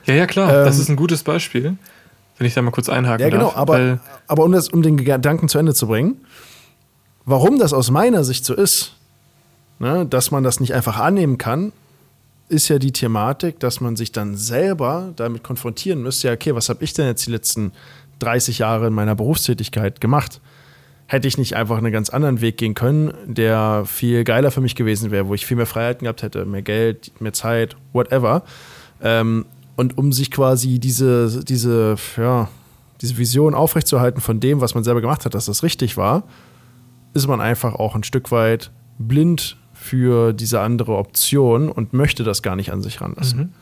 [0.06, 0.48] Ja, ja, klar.
[0.48, 1.76] Ähm, das ist ein gutes Beispiel,
[2.38, 3.46] wenn ich da mal kurz einhaken Ja, genau.
[3.46, 6.24] Darf, aber, aber um, das, um den Gedanken zu Ende zu bringen,
[7.24, 8.96] warum das aus meiner Sicht so ist,
[9.78, 11.72] ne, dass man das nicht einfach annehmen kann,
[12.48, 16.28] ist ja die Thematik, dass man sich dann selber damit konfrontieren müsste.
[16.28, 17.72] Ja, okay, was habe ich denn jetzt die letzten
[18.20, 20.40] 30 Jahre in meiner Berufstätigkeit gemacht?
[21.08, 24.74] Hätte ich nicht einfach einen ganz anderen Weg gehen können, der viel geiler für mich
[24.74, 28.42] gewesen wäre, wo ich viel mehr Freiheiten gehabt hätte, mehr Geld, mehr Zeit, whatever.
[29.02, 29.44] Ähm,
[29.76, 32.48] und um sich quasi diese, diese, ja,
[33.00, 36.24] diese Vision aufrechtzuerhalten von dem, was man selber gemacht hat, dass das richtig war,
[37.14, 42.42] ist man einfach auch ein Stück weit blind für diese andere Option und möchte das
[42.42, 43.38] gar nicht an sich ranlassen.
[43.38, 43.52] Mhm.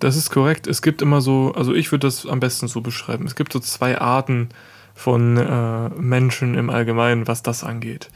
[0.00, 0.66] Das ist korrekt.
[0.66, 3.24] Es gibt immer so, also ich würde das am besten so beschreiben.
[3.24, 4.48] Es gibt so zwei Arten
[4.94, 8.10] von äh, Menschen im Allgemeinen, was das angeht.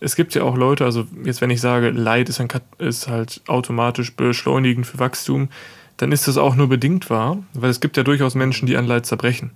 [0.00, 3.42] Es gibt ja auch Leute, also jetzt wenn ich sage, Leid ist, ein, ist halt
[3.46, 5.50] automatisch beschleunigend für Wachstum,
[6.00, 8.86] dann ist das auch nur bedingt wahr, weil es gibt ja durchaus Menschen, die an
[8.86, 9.50] Leid zerbrechen.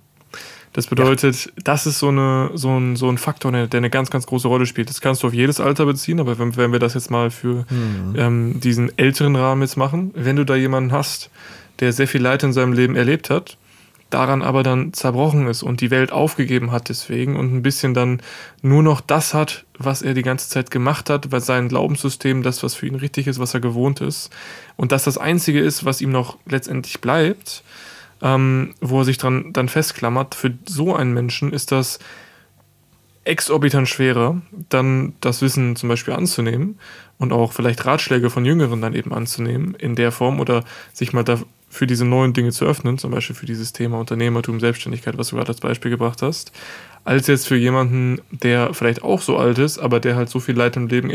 [0.73, 1.51] Das bedeutet, ja.
[1.63, 4.65] das ist so, eine, so, ein, so ein Faktor, der, eine ganz, ganz große Rolle
[4.65, 4.89] spielt.
[4.89, 7.65] Das kannst du auf jedes Alter beziehen, aber wenn, wenn wir das jetzt mal für
[7.69, 8.13] mhm.
[8.17, 11.31] ähm, diesen älteren Rahmen jetzt machen, wenn du da jemanden hast,
[11.79, 13.57] der sehr viel Leid in seinem Leben erlebt hat,
[14.09, 18.21] daran aber dann zerbrochen ist und die Welt aufgegeben hat deswegen und ein bisschen dann
[18.61, 22.63] nur noch das hat, was er die ganze Zeit gemacht hat, weil sein Glaubenssystem, das,
[22.63, 24.29] was für ihn richtig ist, was er gewohnt ist
[24.77, 27.63] und das das Einzige ist, was ihm noch letztendlich bleibt,
[28.21, 31.99] ähm, wo er sich dran dann festklammert, für so einen Menschen ist das
[33.25, 36.79] exorbitant schwerer, dann das Wissen zum Beispiel anzunehmen
[37.17, 40.63] und auch vielleicht Ratschläge von Jüngeren dann eben anzunehmen in der Form oder
[40.93, 41.39] sich mal da
[41.75, 45.35] für diese neuen Dinge zu öffnen, zum Beispiel für dieses Thema Unternehmertum, Selbstständigkeit, was du
[45.35, 46.51] gerade als Beispiel gebracht hast,
[47.03, 50.55] als jetzt für jemanden, der vielleicht auch so alt ist, aber der halt so viel
[50.55, 51.11] Leid im Leben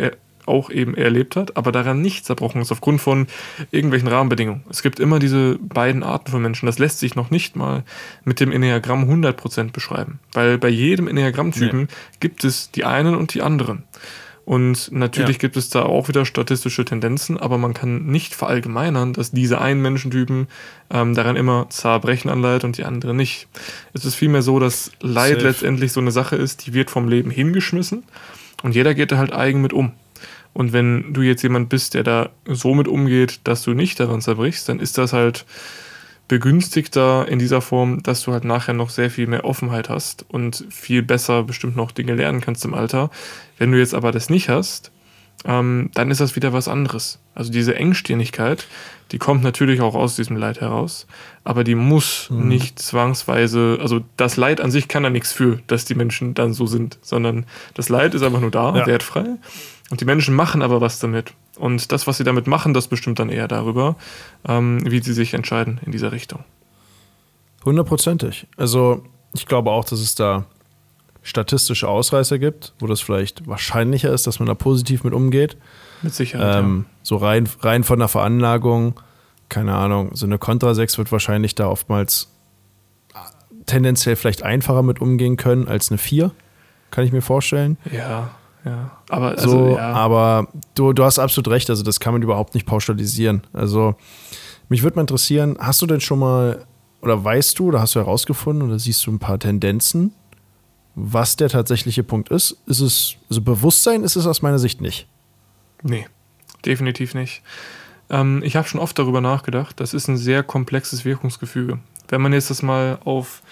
[0.46, 3.27] auch eben erlebt hat, aber daran nicht zerbrochen ist aufgrund von
[3.70, 4.62] irgendwelchen Rahmenbedingungen.
[4.68, 6.66] Es gibt immer diese beiden Arten von Menschen.
[6.66, 7.85] Das lässt sich noch nicht mal
[8.25, 11.88] mit dem Enneagramm 100% beschreiben, weil bei jedem Enneagrammtypen nee.
[12.20, 13.85] gibt es die einen und die anderen.
[14.50, 15.42] Und natürlich ja.
[15.42, 19.80] gibt es da auch wieder statistische Tendenzen, aber man kann nicht verallgemeinern, dass diese einen
[19.80, 20.48] Menschentypen
[20.90, 23.46] ähm, daran immer zerbrechen anleitet und die anderen nicht.
[23.92, 25.46] Es ist vielmehr so, dass Leid Safe.
[25.46, 28.02] letztendlich so eine Sache ist, die wird vom Leben hingeschmissen
[28.64, 29.92] und jeder geht da halt eigen mit um.
[30.52, 34.20] Und wenn du jetzt jemand bist, der da so mit umgeht, dass du nicht daran
[34.20, 35.46] zerbrichst, dann ist das halt
[36.31, 40.64] begünstigter in dieser Form, dass du halt nachher noch sehr viel mehr Offenheit hast und
[40.71, 43.11] viel besser bestimmt noch Dinge lernen kannst im Alter.
[43.59, 44.93] Wenn du jetzt aber das nicht hast,
[45.45, 47.19] ähm, dann ist das wieder was anderes.
[47.35, 48.69] Also diese Engstirnigkeit,
[49.11, 51.09] die kommt natürlich auch aus diesem Leid heraus,
[51.43, 52.47] aber die muss mhm.
[52.47, 56.53] nicht zwangsweise, also das Leid an sich kann da nichts für, dass die Menschen dann
[56.53, 58.87] so sind, sondern das Leid ist einfach nur da, ja.
[58.87, 59.25] wertfrei.
[59.90, 61.35] Und die Menschen machen aber was damit.
[61.59, 63.96] Und das, was sie damit machen, das bestimmt dann eher darüber,
[64.48, 66.44] ähm, wie sie sich entscheiden in dieser Richtung.
[67.64, 68.46] Hundertprozentig.
[68.57, 69.03] Also
[69.35, 70.46] ich glaube auch, dass es da
[71.22, 75.57] statistische Ausreißer gibt, wo das vielleicht wahrscheinlicher ist, dass man da positiv mit umgeht.
[76.03, 76.61] Mit Sicherheit.
[76.61, 76.98] Ähm, ja.
[77.03, 78.98] So rein, rein von der Veranlagung,
[79.48, 82.29] keine Ahnung, so eine Contra 6 wird wahrscheinlich da oftmals
[83.66, 86.31] tendenziell vielleicht einfacher mit umgehen können als eine 4.
[86.90, 87.76] Kann ich mir vorstellen.
[87.92, 88.31] Ja,
[88.64, 88.90] ja.
[89.09, 89.92] Aber, also, so, ja.
[89.92, 93.42] aber du, du hast absolut recht, also das kann man überhaupt nicht pauschalisieren.
[93.53, 93.94] Also,
[94.68, 96.64] mich würde mal interessieren, hast du denn schon mal,
[97.03, 100.12] oder weißt du, oder hast du herausgefunden, oder siehst du ein paar Tendenzen,
[100.94, 102.57] was der tatsächliche Punkt ist?
[102.66, 105.07] Ist es, also Bewusstsein ist es aus meiner Sicht nicht.
[105.83, 106.07] Nee,
[106.64, 107.42] definitiv nicht.
[108.11, 109.81] Ähm, ich habe schon oft darüber nachgedacht.
[109.81, 111.79] Das ist ein sehr komplexes Wirkungsgefüge.
[112.09, 113.42] Wenn man jetzt das mal auf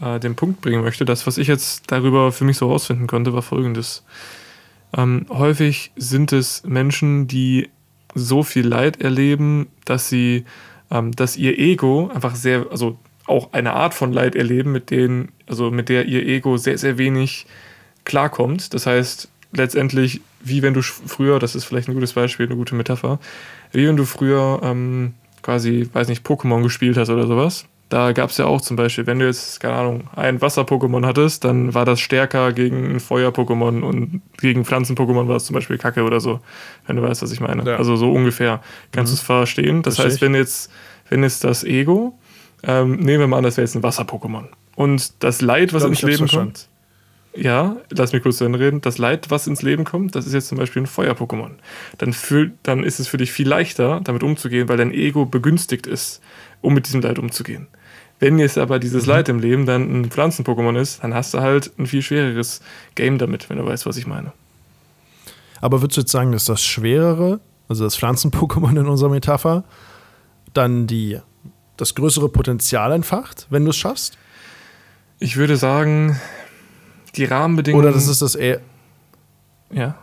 [0.00, 3.32] äh, den Punkt bringen möchte, das, was ich jetzt darüber für mich so herausfinden konnte,
[3.32, 4.02] war folgendes.
[4.96, 7.68] Ähm, häufig sind es Menschen, die
[8.14, 10.44] so viel Leid erleben, dass sie,
[10.90, 15.30] ähm, dass ihr Ego einfach sehr, also auch eine Art von Leid erleben, mit denen,
[15.46, 17.46] also mit der ihr Ego sehr, sehr wenig
[18.04, 18.72] klarkommt.
[18.72, 22.74] Das heißt, letztendlich, wie wenn du früher, das ist vielleicht ein gutes Beispiel, eine gute
[22.74, 23.18] Metapher,
[23.72, 27.66] wie wenn du früher ähm, quasi, weiß nicht, Pokémon gespielt hast oder sowas.
[27.88, 31.44] Da gab es ja auch zum Beispiel, wenn du jetzt, keine Ahnung, ein Wasser-Pokémon hattest,
[31.44, 36.02] dann war das stärker gegen ein Feuer-Pokémon und gegen Pflanzen-Pokémon war es zum Beispiel Kacke
[36.02, 36.40] oder so,
[36.86, 37.64] wenn du weißt, was ich meine.
[37.64, 37.76] Ja.
[37.76, 38.60] Also so ungefähr.
[38.92, 39.16] Kannst mhm.
[39.16, 39.82] du es verstehen?
[39.82, 40.70] Das Verstehe heißt, wenn jetzt,
[41.08, 42.18] wenn jetzt das Ego
[42.62, 44.48] ähm, nehmen wir mal an, das wäre jetzt ein Wasser-Pokémon.
[44.74, 46.68] Und das Leid, was ins Leben kommt.
[47.34, 48.80] Ja, lass mich kurz zu Ende reden.
[48.80, 51.50] Das Leid, was ins Leben kommt, das ist jetzt zum Beispiel ein Feuer-Pokémon.
[51.98, 52.14] Dann,
[52.62, 56.20] dann ist es für dich viel leichter, damit umzugehen, weil dein Ego begünstigt ist,
[56.62, 57.68] um mit diesem Leid umzugehen.
[58.20, 59.10] Wenn jetzt aber dieses mhm.
[59.10, 62.60] Leid im Leben dann ein Pflanzen-Pokémon ist, dann hast du halt ein viel schwereres
[62.94, 64.32] Game damit, wenn du weißt, was ich meine.
[65.60, 69.64] Aber würdest du jetzt sagen, dass das Schwerere, also das Pflanzen-Pokémon in unserer Metapher,
[70.54, 71.18] dann die
[71.76, 74.18] das größere Potenzial entfacht, wenn du es schaffst?
[75.20, 76.20] Ich würde sagen,
[77.16, 77.84] die Rahmenbedingungen.
[77.84, 78.60] Oder das ist das eher.
[79.70, 79.96] Ja.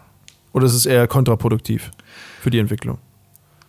[0.53, 1.91] Oder ist es eher kontraproduktiv
[2.41, 2.97] für die Entwicklung?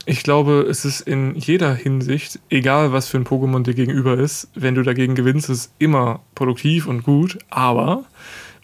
[0.08, 4.48] Ich glaube, es ist in jeder Hinsicht, egal was für ein Pokémon dir gegenüber ist,
[4.54, 7.38] wenn du dagegen gewinnst, ist es immer produktiv und gut.
[7.50, 8.04] Aber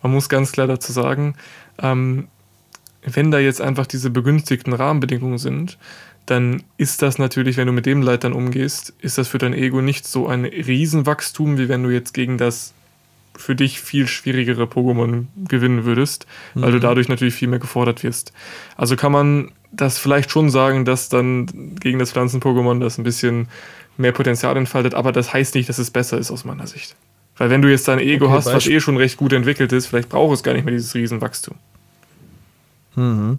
[0.02, 1.34] man muss ganz klar dazu sagen,
[1.80, 2.28] ähm,
[3.04, 5.78] wenn da jetzt einfach diese begünstigten Rahmenbedingungen sind,
[6.26, 9.52] dann ist das natürlich, wenn du mit dem Leid dann umgehst, ist das für dein
[9.52, 12.72] Ego nicht so ein Riesenwachstum, wie wenn du jetzt gegen das
[13.34, 16.74] für dich viel schwierigere Pokémon gewinnen würdest, weil mhm.
[16.74, 18.32] du dadurch natürlich viel mehr gefordert wirst.
[18.76, 23.48] Also kann man das vielleicht schon sagen, dass dann gegen das Pflanzen-Pokémon das ein bisschen
[23.96, 26.94] mehr Potenzial entfaltet, aber das heißt nicht, dass es besser ist aus meiner Sicht.
[27.36, 29.86] Weil wenn du jetzt dein Ego okay, hast, was eh schon recht gut entwickelt ist,
[29.86, 31.56] vielleicht braucht es gar nicht mehr dieses Riesenwachstum.
[32.94, 33.38] Mhm.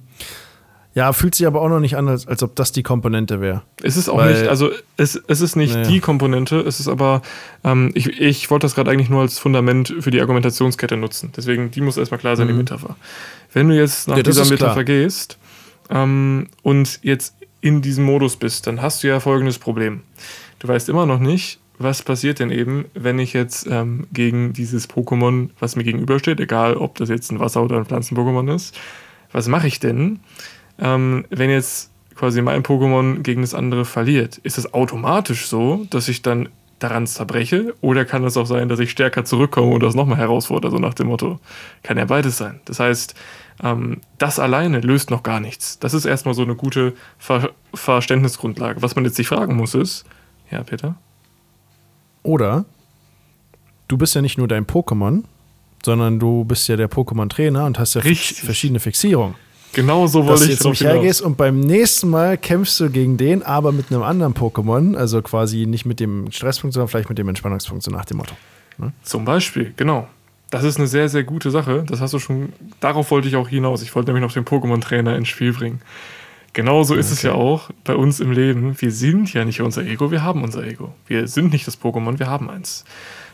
[0.95, 3.63] Ja, fühlt sich aber auch noch nicht an, als, als ob das die Komponente wäre.
[3.81, 5.87] Es ist auch Weil, nicht, also es, es ist nicht naja.
[5.87, 7.23] die Komponente, es ist aber,
[7.63, 11.31] ähm, ich, ich wollte das gerade eigentlich nur als Fundament für die Argumentationskette nutzen.
[11.35, 12.51] Deswegen, die muss erstmal klar sein, mhm.
[12.51, 12.95] die Metapher.
[13.53, 14.83] Wenn du jetzt nach ja, dieser Metapher klar.
[14.83, 15.39] gehst
[15.93, 20.01] ähm, und jetzt in diesem Modus bist, dann hast du ja folgendes Problem.
[20.59, 24.89] Du weißt immer noch nicht, was passiert denn eben, wenn ich jetzt ähm, gegen dieses
[24.89, 28.77] Pokémon, was mir gegenübersteht, egal ob das jetzt ein Wasser- oder ein Pflanzen-Pokémon ist,
[29.31, 30.19] was mache ich denn,
[30.79, 34.37] ähm, wenn jetzt quasi mein Pokémon gegen das andere verliert?
[34.39, 37.73] Ist es automatisch so, dass ich dann daran zerbreche?
[37.81, 40.93] Oder kann es auch sein, dass ich stärker zurückkomme und das nochmal herausfordere, so nach
[40.93, 41.39] dem Motto?
[41.81, 42.59] Kann ja beides sein.
[42.65, 43.15] Das heißt,
[43.61, 45.79] ähm, das alleine löst noch gar nichts.
[45.79, 48.81] Das ist erstmal so eine gute Ver Verständnisgrundlage.
[48.81, 50.05] Was man jetzt sich fragen muss, ist,
[50.51, 50.95] ja, Peter?
[52.21, 52.65] Oder
[53.87, 55.23] du bist ja nicht nur dein Pokémon,
[55.83, 58.41] sondern du bist ja der Pokémon-Trainer und hast ja Richtig.
[58.41, 59.35] verschiedene Fixierungen.
[59.73, 63.41] Genau so wollte ich jetzt nämlich hergehst und beim nächsten Mal kämpfst du gegen den,
[63.41, 67.27] aber mit einem anderen Pokémon, also quasi nicht mit dem Stresspunkt, sondern vielleicht mit dem
[67.27, 68.35] Entspannungspunkt, so nach dem Motto.
[69.01, 70.07] Zum Beispiel, genau.
[70.53, 71.83] Das ist eine sehr, sehr gute Sache.
[71.87, 73.81] Das hast du schon, darauf wollte ich auch hinaus.
[73.81, 75.81] Ich wollte nämlich noch den Pokémon-Trainer ins Spiel bringen.
[76.53, 78.79] Genauso ist es ja auch bei uns im Leben.
[78.79, 80.93] Wir sind ja nicht unser Ego, wir haben unser Ego.
[81.07, 82.85] Wir sind nicht das Pokémon, wir haben eins.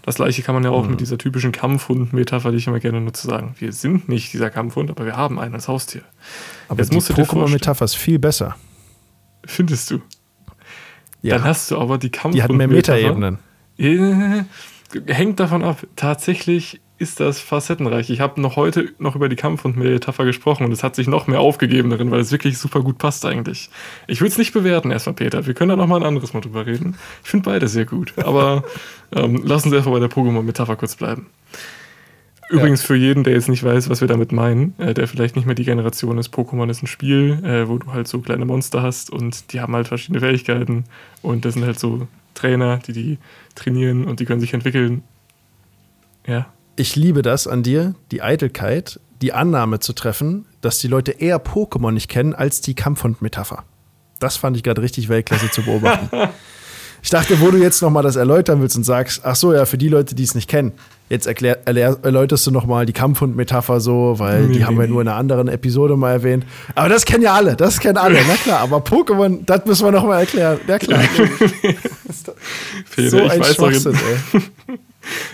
[0.02, 3.28] Das gleiche kann man ja auch mit dieser typischen Kampfhund-Metapher, die ich immer gerne nutze,
[3.28, 3.54] sagen.
[3.60, 6.04] Wir sind nicht dieser Kampfhund, aber wir haben einen als Haustier.
[6.70, 8.56] Aber Jetzt die Pokémon-Metapher ist viel besser.
[9.46, 10.02] Findest du?
[11.22, 12.36] Dann hast du aber die Kampfhund.
[12.36, 13.40] die hat mehr Metaebenen.
[13.78, 14.44] Äh,
[15.08, 15.86] Hängt davon ab.
[15.98, 18.10] Tatsächlich ist das facettenreich.
[18.10, 21.40] Ich habe noch heute noch über die Kampfhund-Metapher gesprochen und es hat sich noch mehr
[21.40, 23.70] aufgegeben darin, weil es wirklich super gut passt eigentlich.
[24.08, 25.48] Ich würde es nicht bewerten erstmal, Peter.
[25.48, 26.98] Wir können da noch mal ein anderes Mal drüber reden.
[27.24, 28.14] Ich finde beide sehr gut.
[28.18, 28.66] Aber
[29.16, 31.28] ähm, lass uns erstmal bei der Pokémon-Metapher kurz bleiben.
[32.50, 35.46] Übrigens für jeden, der jetzt nicht weiß, was wir damit meinen, äh, der vielleicht nicht
[35.46, 38.82] mehr die Generation ist, Pokémon ist ein Spiel, äh, wo du halt so kleine Monster
[38.82, 40.84] hast und die haben halt verschiedene Fähigkeiten
[41.22, 43.18] und das sind halt so Trainer, die die
[43.56, 45.04] trainieren und die können sich entwickeln.
[46.26, 46.48] Ja,
[46.80, 51.44] Ich liebe das an dir, die Eitelkeit, die Annahme zu treffen, dass die Leute eher
[51.44, 53.65] Pokémon nicht kennen als die Kampfhund-Metapher.
[54.20, 56.10] Das fand ich gerade richtig Weltklasse zu beobachten.
[57.02, 59.63] Ich dachte, wo du jetzt noch mal das erläutern willst und sagst, ach so, ja,
[59.63, 60.74] für die Leute, die es nicht kennen,
[61.08, 64.88] jetzt erklär, erläuterst du noch mal die Kampfhund-Metapher so, weil Nee, die haben nee, wir
[64.89, 66.46] nur in einer anderen Episode mal erwähnt.
[66.76, 68.60] Aber das kennen ja alle, das kennen alle, na klar.
[68.60, 70.60] Aber Pokémon, das müssen wir noch mal erklären.
[70.68, 71.00] Ja klar.
[72.98, 73.94] So ich ein Schwachsinn,
[74.34, 74.78] ey.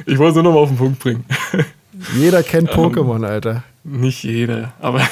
[0.05, 1.25] ich wollte es nur noch mal auf den Punkt bringen.
[2.15, 3.63] Jeder kennt Pokémon, Alter.
[3.83, 5.07] Nicht jeder, aber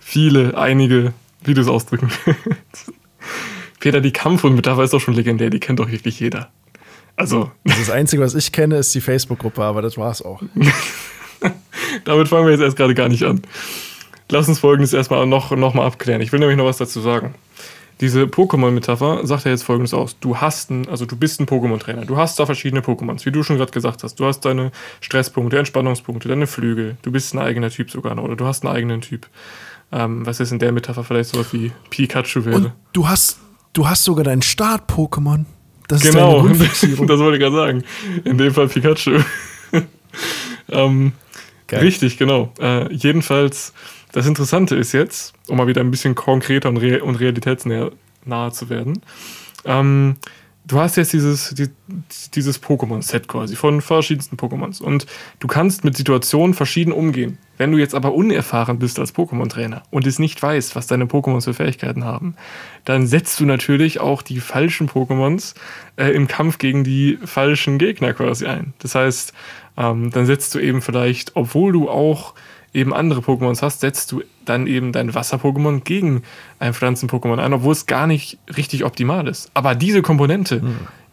[0.00, 1.12] viele, einige,
[1.44, 2.92] wie du es ausdrücken willst.
[3.80, 6.50] Peter, die Kampfhund-Metapher ist doch schon legendär, die kennt doch wirklich jeder.
[7.16, 10.42] Also, Das Einzige, was ich kenne, ist die Facebook-Gruppe, aber das war's auch.
[12.04, 13.42] damit fangen wir jetzt erst gerade gar nicht an.
[14.30, 16.22] Lass uns folgendes erstmal noch, noch mal abklären.
[16.22, 17.34] Ich will nämlich noch was dazu sagen.
[18.04, 20.18] Diese Pokémon-Metapher sagt ja jetzt folgendes aus.
[20.20, 22.04] Du hast ein, also du bist ein Pokémon-Trainer.
[22.04, 24.16] Du hast da verschiedene Pokémons, wie du schon gerade gesagt hast.
[24.20, 26.98] Du hast deine Stresspunkte, Entspannungspunkte, deine Flügel.
[27.00, 29.26] Du bist ein eigener Typ sogar noch, oder du hast einen eigenen Typ.
[29.90, 32.56] Ähm, was ist in der Metapher vielleicht sowas wie Pikachu wäre?
[32.56, 33.38] Und du hast,
[33.72, 35.46] du hast sogar dein Start-Pokémon.
[35.88, 37.84] Das ist Genau, das wollte ich gerade sagen.
[38.24, 39.20] In dem Fall Pikachu.
[40.68, 41.12] ähm,
[41.68, 41.80] Geil.
[41.80, 42.52] richtig, genau.
[42.60, 43.72] Äh, jedenfalls,
[44.14, 47.90] das Interessante ist jetzt, um mal wieder ein bisschen konkreter und, rea und realitätsnäher
[48.24, 49.02] nahe zu werden,
[49.64, 50.14] ähm,
[50.64, 51.68] du hast jetzt dieses, die,
[52.32, 55.06] dieses Pokémon-Set quasi von verschiedensten Pokémons und
[55.40, 57.38] du kannst mit Situationen verschieden umgehen.
[57.58, 61.44] Wenn du jetzt aber unerfahren bist als Pokémon-Trainer und es nicht weißt, was deine Pokémons
[61.44, 62.36] für Fähigkeiten haben,
[62.84, 65.54] dann setzt du natürlich auch die falschen Pokémons
[65.96, 68.74] äh, im Kampf gegen die falschen Gegner quasi ein.
[68.78, 69.32] Das heißt,
[69.76, 72.34] ähm, dann setzt du eben vielleicht, obwohl du auch
[72.74, 76.22] eben andere Pokémons hast, setzt du dann eben dein Wasser-Pokémon gegen
[76.58, 79.50] ein Pflanzen-Pokémon ein, obwohl es gar nicht richtig optimal ist.
[79.54, 80.60] Aber diese Komponente,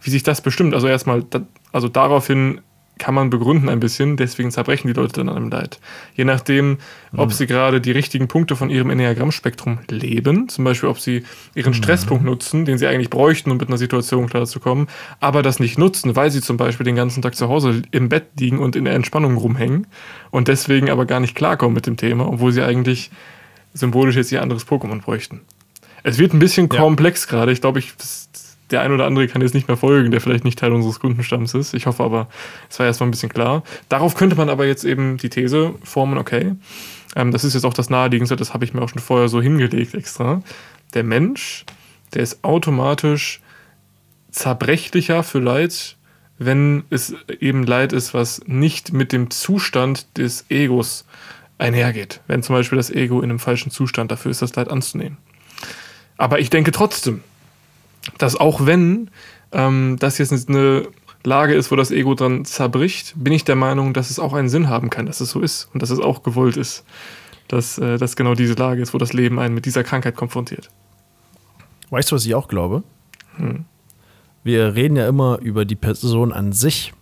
[0.01, 1.23] wie sich das bestimmt, also erstmal,
[1.71, 2.61] also daraufhin
[3.01, 5.79] kann man begründen ein bisschen, deswegen zerbrechen die Leute dann an dem Leid.
[6.15, 6.77] Je nachdem,
[7.17, 11.23] ob sie gerade die richtigen Punkte von ihrem Enneagrammspektrum leben, zum Beispiel ob sie
[11.55, 14.87] ihren Stresspunkt nutzen, den sie eigentlich bräuchten, um mit einer Situation klarzukommen,
[15.19, 18.27] aber das nicht nutzen, weil sie zum Beispiel den ganzen Tag zu Hause im Bett
[18.39, 19.87] liegen und in der Entspannung rumhängen
[20.29, 23.09] und deswegen aber gar nicht klarkommen mit dem Thema, obwohl sie eigentlich
[23.73, 25.41] symbolisch jetzt ihr anderes Pokémon bräuchten.
[26.03, 26.79] Es wird ein bisschen Ja.
[26.79, 27.51] komplex gerade.
[27.51, 28.29] Ich glaube, ich, das-
[28.71, 31.53] der ein oder andere kann jetzt nicht mehr folgen, der vielleicht nicht Teil unseres Kundenstamms
[31.53, 31.73] ist.
[31.73, 32.27] Ich hoffe aber,
[32.69, 33.63] es war erstmal ein bisschen klar.
[33.89, 36.55] Darauf könnte man aber jetzt eben die These formen, okay,
[37.15, 39.41] ähm, das ist jetzt auch das Naheliegendste, das habe ich mir auch schon vorher so
[39.41, 40.41] hingelegt extra.
[40.93, 41.65] Der Mensch,
[42.13, 43.41] der ist automatisch
[44.31, 45.97] zerbrechlicher für Leid,
[46.37, 51.05] wenn es eben Leid ist, was nicht mit dem Zustand des Egos
[51.57, 52.21] einhergeht.
[52.27, 55.17] Wenn zum Beispiel das Ego in einem falschen Zustand dafür ist, das Leid anzunehmen.
[56.17, 57.23] Aber ich denke trotzdem,
[58.17, 59.09] dass auch wenn
[59.51, 60.87] ähm, das jetzt eine
[61.23, 64.49] Lage ist, wo das Ego dran zerbricht, bin ich der Meinung, dass es auch einen
[64.49, 66.83] Sinn haben kann, dass es so ist und dass es auch gewollt ist,
[67.47, 70.69] dass äh, das genau diese Lage ist, wo das Leben einen mit dieser Krankheit konfrontiert.
[71.89, 72.83] Weißt du, was ich auch glaube?
[74.43, 76.93] wir reden ja immer über die Person an sich,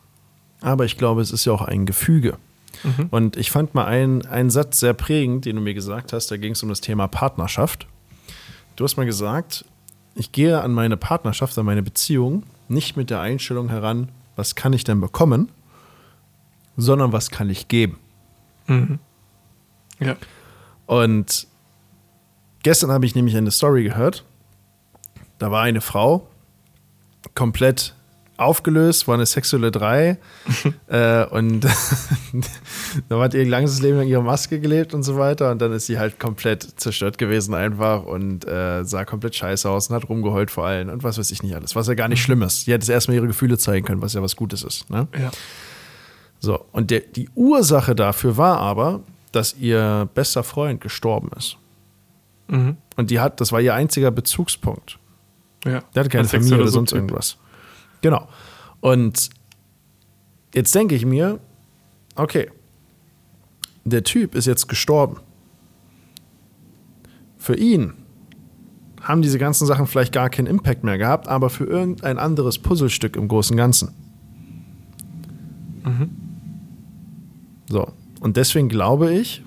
[0.61, 2.37] aber ich glaube, es ist ja auch ein Gefüge.
[2.83, 3.07] Mhm.
[3.09, 6.37] Und ich fand mal einen, einen Satz sehr prägend, den du mir gesagt hast, da
[6.37, 7.87] ging es um das Thema Partnerschaft.
[8.75, 9.65] Du hast mal gesagt,
[10.19, 14.73] ich gehe an meine Partnerschaft, an meine Beziehung nicht mit der Einstellung heran, was kann
[14.73, 15.49] ich denn bekommen,
[16.75, 17.97] sondern was kann ich geben.
[18.67, 18.99] Mhm.
[19.99, 20.17] Ja.
[20.85, 21.47] Und
[22.63, 24.25] gestern habe ich nämlich eine Story gehört.
[25.37, 26.27] Da war eine Frau,
[27.33, 27.95] komplett
[28.39, 30.17] aufgelöst, war eine sexuelle Drei.
[30.87, 31.65] äh, und
[33.09, 35.51] dann hat ihr ganzes Leben lang ihre Maske gelebt und so weiter.
[35.51, 39.89] Und dann ist sie halt komplett zerstört gewesen einfach und äh, sah komplett scheiße aus
[39.89, 41.75] und hat rumgeheult vor allen und was weiß ich nicht alles.
[41.75, 42.65] Was ja gar nicht schlimm ist.
[42.65, 44.89] Sie hätte erstmal ihre Gefühle zeigen können, was ja was Gutes ist.
[44.89, 45.07] Ne?
[45.19, 45.31] Ja.
[46.39, 51.57] So, und der, die Ursache dafür war aber, dass ihr bester Freund gestorben ist.
[52.47, 52.77] Mhm.
[52.95, 54.97] Und die hat, das war ihr einziger Bezugspunkt.
[55.65, 55.83] Ja.
[55.93, 57.37] Der hatte keine Familie oder sonst irgendwas.
[58.01, 58.27] Genau.
[58.81, 59.29] Und
[60.53, 61.39] jetzt denke ich mir,
[62.15, 62.49] okay,
[63.85, 65.17] der Typ ist jetzt gestorben.
[67.37, 67.93] Für ihn
[69.01, 73.15] haben diese ganzen Sachen vielleicht gar keinen Impact mehr gehabt, aber für irgendein anderes Puzzlestück
[73.15, 73.93] im großen Ganzen.
[75.83, 76.09] Mhm.
[77.69, 77.93] So.
[78.19, 79.43] Und deswegen glaube ich,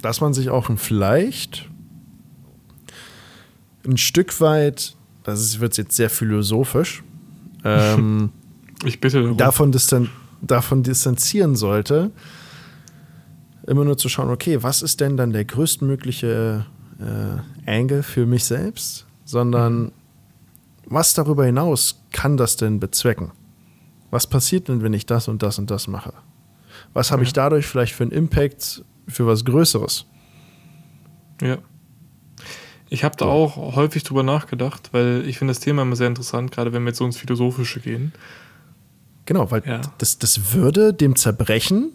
[0.00, 1.68] dass man sich auch vielleicht
[3.86, 7.02] ein Stück weit, das wird jetzt sehr philosophisch,
[7.64, 8.30] ähm,
[8.84, 10.08] ich bitte davon, distan
[10.40, 12.10] davon distanzieren sollte,
[13.66, 16.66] immer nur zu schauen, okay, was ist denn dann der größtmögliche
[16.98, 19.92] äh, Angle für mich selbst, sondern mhm.
[20.86, 23.30] was darüber hinaus kann das denn bezwecken?
[24.10, 26.12] Was passiert denn, wenn ich das und das und das mache?
[26.92, 27.26] Was habe ja.
[27.26, 30.06] ich dadurch vielleicht für einen Impact für was Größeres?
[31.40, 31.58] Ja.
[32.92, 36.52] Ich habe da auch häufig drüber nachgedacht, weil ich finde das Thema immer sehr interessant,
[36.52, 38.12] gerade wenn wir jetzt so ins Philosophische gehen.
[39.24, 39.80] Genau, weil ja.
[39.96, 41.92] das, das würde dem Zerbrechen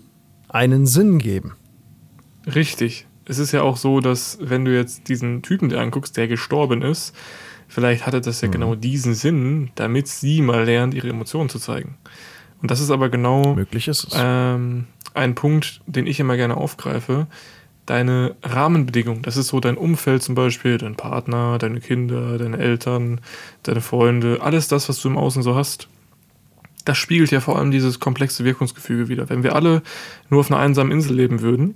[0.50, 1.54] einen Sinn geben.
[2.48, 3.06] Richtig.
[3.26, 6.82] Es ist ja auch so, dass wenn du jetzt diesen Typen dir anguckst, der gestorben
[6.82, 7.16] ist,
[7.68, 8.54] vielleicht hatte das ja mhm.
[8.54, 11.96] genau diesen Sinn, damit sie mal lernt, ihre Emotionen zu zeigen.
[12.64, 14.14] Und das ist aber genau Möglich ist es.
[14.16, 17.28] Ähm, ein Punkt, den ich immer gerne aufgreife
[17.88, 19.24] deine Rahmenbedingungen.
[19.24, 23.22] Das ist so dein Umfeld zum Beispiel, dein Partner, deine Kinder, deine Eltern,
[23.64, 25.88] deine Freunde, alles das, was du im Außen so hast.
[26.86, 29.30] Das spiegelt ja vor allem dieses komplexe Wirkungsgefüge wieder.
[29.30, 29.82] Wenn wir alle
[30.30, 31.76] nur auf einer einsamen Insel leben würden,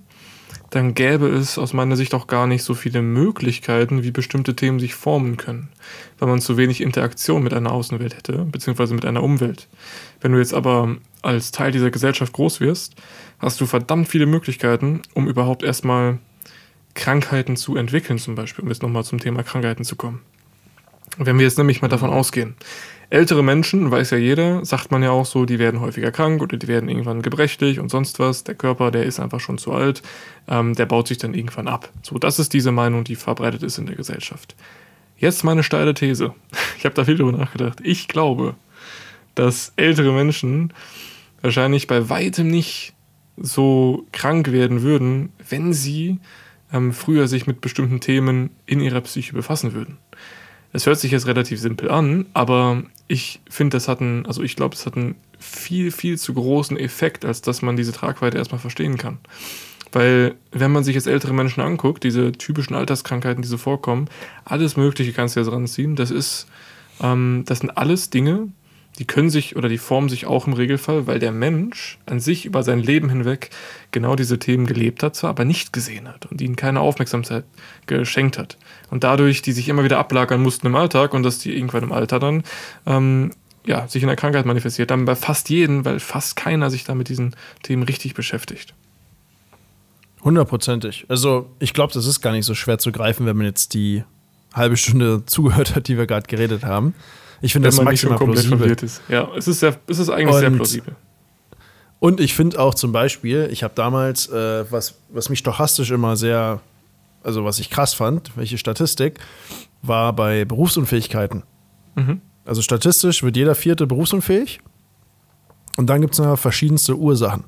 [0.70, 4.80] dann gäbe es aus meiner Sicht auch gar nicht so viele Möglichkeiten, wie bestimmte Themen
[4.80, 5.70] sich formen können,
[6.18, 9.68] weil man zu wenig Interaktion mit einer Außenwelt hätte, beziehungsweise mit einer Umwelt.
[10.22, 12.96] Wenn du jetzt aber als Teil dieser Gesellschaft groß wirst,
[13.42, 16.20] hast du verdammt viele Möglichkeiten, um überhaupt erstmal
[16.94, 20.22] Krankheiten zu entwickeln, zum Beispiel, um jetzt nochmal zum Thema Krankheiten zu kommen.
[21.18, 22.56] Wenn wir jetzt nämlich mal davon ausgehen,
[23.10, 26.58] ältere Menschen, weiß ja jeder, sagt man ja auch so, die werden häufiger krank oder
[26.58, 28.46] die werden irgendwann gebrechlich und sonst was.
[28.46, 30.02] Der Körper, der ist einfach schon zu alt,
[30.48, 31.90] ähm, der baut sich dann irgendwann ab.
[32.02, 34.56] So, das ist diese Meinung, die verbreitet ist in der Gesellschaft.
[35.18, 36.34] Jetzt meine steile These.
[36.78, 37.78] Ich habe da viel drüber nachgedacht.
[37.84, 38.56] Ich glaube,
[39.36, 40.74] dass ältere Menschen
[41.44, 42.94] wahrscheinlich bei weitem nicht
[43.42, 46.20] so krank werden würden, wenn sie
[46.74, 49.98] ähm, früher sich mit bestimmten Themen in ihrer Psyche befassen würden.
[50.74, 54.56] Das hört sich jetzt relativ simpel an, aber ich finde, das hat einen, also ich
[54.56, 58.60] glaube, es hat einen viel, viel zu großen Effekt, als dass man diese Tragweite erstmal
[58.60, 59.18] verstehen kann.
[59.92, 64.08] Weil, wenn man sich jetzt ältere Menschen anguckt, diese typischen Alterskrankheiten, die so vorkommen,
[64.46, 65.98] alles Mögliche kannst du jetzt ranziehen.
[65.98, 66.48] Das ist,
[67.02, 68.48] ähm, das sind alles Dinge,
[69.02, 72.46] die können sich oder die formen sich auch im Regelfall, weil der Mensch an sich
[72.46, 73.50] über sein Leben hinweg
[73.90, 77.44] genau diese Themen gelebt hat, zwar aber nicht gesehen hat und ihnen keine Aufmerksamkeit
[77.88, 78.60] geschenkt hat.
[78.92, 81.92] Und dadurch, die sich immer wieder ablagern mussten im Alltag und dass die irgendwann im
[81.92, 82.44] Alter dann
[82.86, 83.32] ähm,
[83.66, 86.94] ja, sich in der Krankheit manifestiert, dann bei fast jedem, weil fast keiner sich da
[86.94, 88.76] mit diesen Themen richtig beschäftigt.
[90.24, 91.08] Hundertprozentig.
[91.08, 94.04] Also ich glaube, das ist gar nicht so schwer zu greifen, wenn man jetzt die
[94.54, 96.94] halbe Stunde zugehört hat, die wir gerade geredet haben.
[97.42, 98.72] Ich finde das maximal plausibel.
[98.72, 99.02] Ist.
[99.10, 100.96] Ja, es ist, sehr, es ist eigentlich und, sehr plausibel.
[102.00, 106.16] Und ich finde auch zum Beispiel, ich habe damals, äh, was, was mich stochastisch immer
[106.16, 106.60] sehr,
[107.24, 109.20] also was ich krass fand, welche Statistik,
[109.82, 111.44] war bei Berufsunfähigkeiten.
[111.96, 112.22] Mhm.
[112.46, 114.62] Also statistisch wird jeder Vierte berufsunfähig.
[115.78, 117.44] Und dann gibt es noch verschiedenste Ursachen.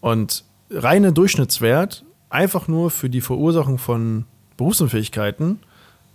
[0.00, 4.24] Und reine Durchschnittswert, einfach nur für die Verursachung von
[4.56, 5.60] Berufsunfähigkeiten,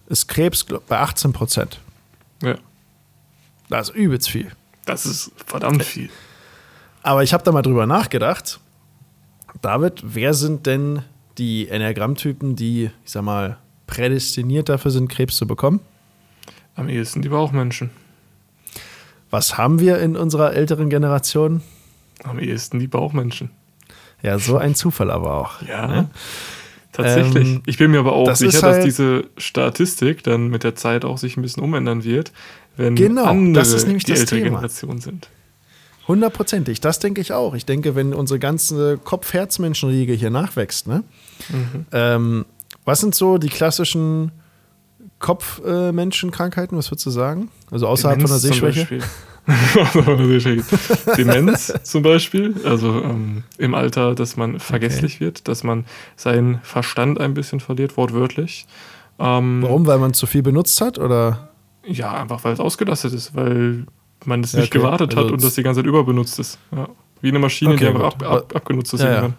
[0.08, 1.80] ist Krebs bei 18 Prozent.
[2.42, 2.56] Ja.
[3.72, 4.52] Das ist übelst viel.
[4.86, 6.10] Das ist verdammt viel.
[7.04, 8.60] Aber ich habe da mal drüber nachgedacht.
[9.62, 11.04] David, wer sind denn
[11.38, 13.58] die Enneagrammtypen, die, ich sag mal,
[13.88, 15.80] prädestiniert dafür sind, Krebs zu bekommen?
[16.76, 17.92] Am ehesten die Bauchmenschen.
[19.30, 21.62] Was haben wir in unserer älteren Generation?
[22.24, 23.52] Am ehesten die Bauchmenschen.
[24.22, 25.62] Ja, so ein Zufall aber auch.
[25.62, 25.88] Ja.
[25.88, 26.10] Ne?
[27.04, 27.48] Tatsächlich.
[27.48, 30.76] Ähm, ich bin mir aber auch das sicher, halt dass diese Statistik dann mit der
[30.76, 32.32] Zeit auch sich ein bisschen umändern wird,
[32.78, 34.50] wenn genau, andere das ist nämlich die das ältere Thema.
[34.58, 35.30] Generation sind.
[36.08, 37.54] Hundertprozentig, das denke ich auch.
[37.54, 41.04] Ich denke, wenn unsere ganze Kopf-Herz-Menschenriege hier nachwächst, ne?
[41.50, 41.86] Mhm.
[41.92, 42.46] Ähm,
[42.86, 44.32] was sind so die klassischen
[45.20, 47.50] Kopfmenschenkrankheiten, was würdest du sagen?
[47.70, 49.00] Also außerhalb Demenz von der Sehschwäche?
[51.18, 55.26] Demenz zum Beispiel, also ähm, im Alter, dass man vergesslich okay.
[55.26, 55.86] wird, dass man
[56.16, 58.66] seinen Verstand ein bisschen verliert, wortwörtlich.
[59.20, 59.86] Ähm, Warum?
[59.86, 61.50] Weil man zu viel benutzt hat oder?
[61.86, 63.86] Ja, einfach weil es ausgelastet ist, weil
[64.26, 64.80] man es ja, nicht okay.
[64.80, 66.60] gewartet also hat und das die ganze Zeit überbenutzt ist.
[66.76, 66.88] Ja.
[67.22, 69.02] Wie eine Maschine, okay, die einfach ab, ab, abgenutzt ist.
[69.02, 69.32] Ja,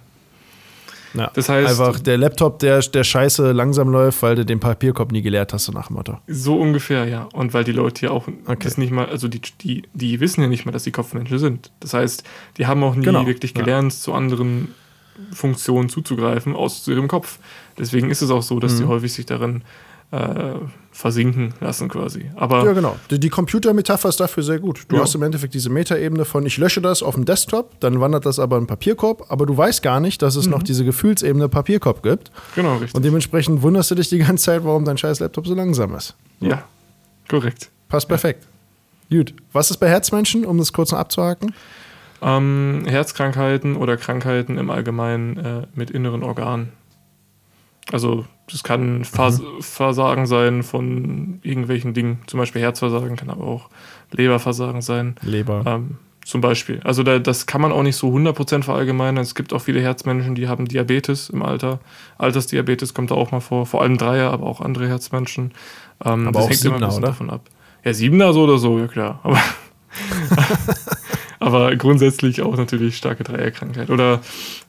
[1.14, 1.68] ja, das heißt.
[1.68, 5.66] Einfach der Laptop, der, der scheiße langsam läuft, weil du den Papierkorb nie geleert hast,
[5.66, 6.18] so nach dem Motto.
[6.26, 7.28] So ungefähr, ja.
[7.32, 8.56] Und weil die Leute ja auch okay.
[8.62, 11.70] das nicht mal, also die, die, die wissen ja nicht mal, dass die Kopfmenschen sind.
[11.80, 12.24] Das heißt,
[12.56, 13.26] die haben auch nie genau.
[13.26, 13.98] wirklich gelernt, ja.
[13.98, 14.74] zu anderen
[15.32, 17.38] Funktionen zuzugreifen, aus ihrem Kopf.
[17.78, 18.78] Deswegen ist es auch so, dass mhm.
[18.78, 19.62] die häufig sich darin
[20.12, 20.54] äh,
[20.90, 22.30] versinken lassen quasi.
[22.36, 22.96] Aber ja, genau.
[23.10, 24.84] Die, die Computermetapher ist dafür sehr gut.
[24.88, 25.02] Du ja.
[25.02, 28.38] hast im Endeffekt diese Metaebene von, ich lösche das auf dem Desktop, dann wandert das
[28.38, 30.52] aber in den Papierkorb, aber du weißt gar nicht, dass es mhm.
[30.52, 32.30] noch diese Gefühlsebene Papierkorb gibt.
[32.54, 32.94] Genau, richtig.
[32.94, 36.14] Und dementsprechend wunderst du dich die ganze Zeit, warum dein scheiß Laptop so langsam ist.
[36.40, 36.62] Ja,
[37.28, 37.70] korrekt.
[37.88, 38.46] Passt perfekt.
[39.10, 39.34] Gut.
[39.52, 41.54] Was ist bei Herzmenschen, um das kurz noch abzuhaken?
[42.20, 46.72] Ähm, Herzkrankheiten oder Krankheiten im Allgemeinen äh, mit inneren Organen.
[47.91, 49.61] Also das kann Vers mhm.
[49.61, 53.68] Versagen sein von irgendwelchen Dingen, zum Beispiel Herzversagen, kann aber auch
[54.12, 55.16] Leberversagen sein.
[55.22, 55.64] Leber.
[55.66, 56.80] Ähm, zum Beispiel.
[56.85, 59.22] Also da, das kann man auch nicht so 100% verallgemeinern.
[59.22, 61.80] Es gibt auch viele Herzmenschen, die haben Diabetes im Alter.
[62.18, 65.53] Altersdiabetes kommt da auch mal vor, vor allem Dreier, aber auch andere Herzmenschen.
[66.05, 67.09] Ähm, aber das auch hängt Siebener, immer ein bisschen oder?
[67.09, 67.51] davon ab.
[67.85, 69.18] Ja, Siebener so oder so, ja klar.
[69.24, 69.39] Aber
[71.43, 73.90] aber grundsätzlich auch natürlich starke Dreierkrankheit.
[73.90, 74.20] Oder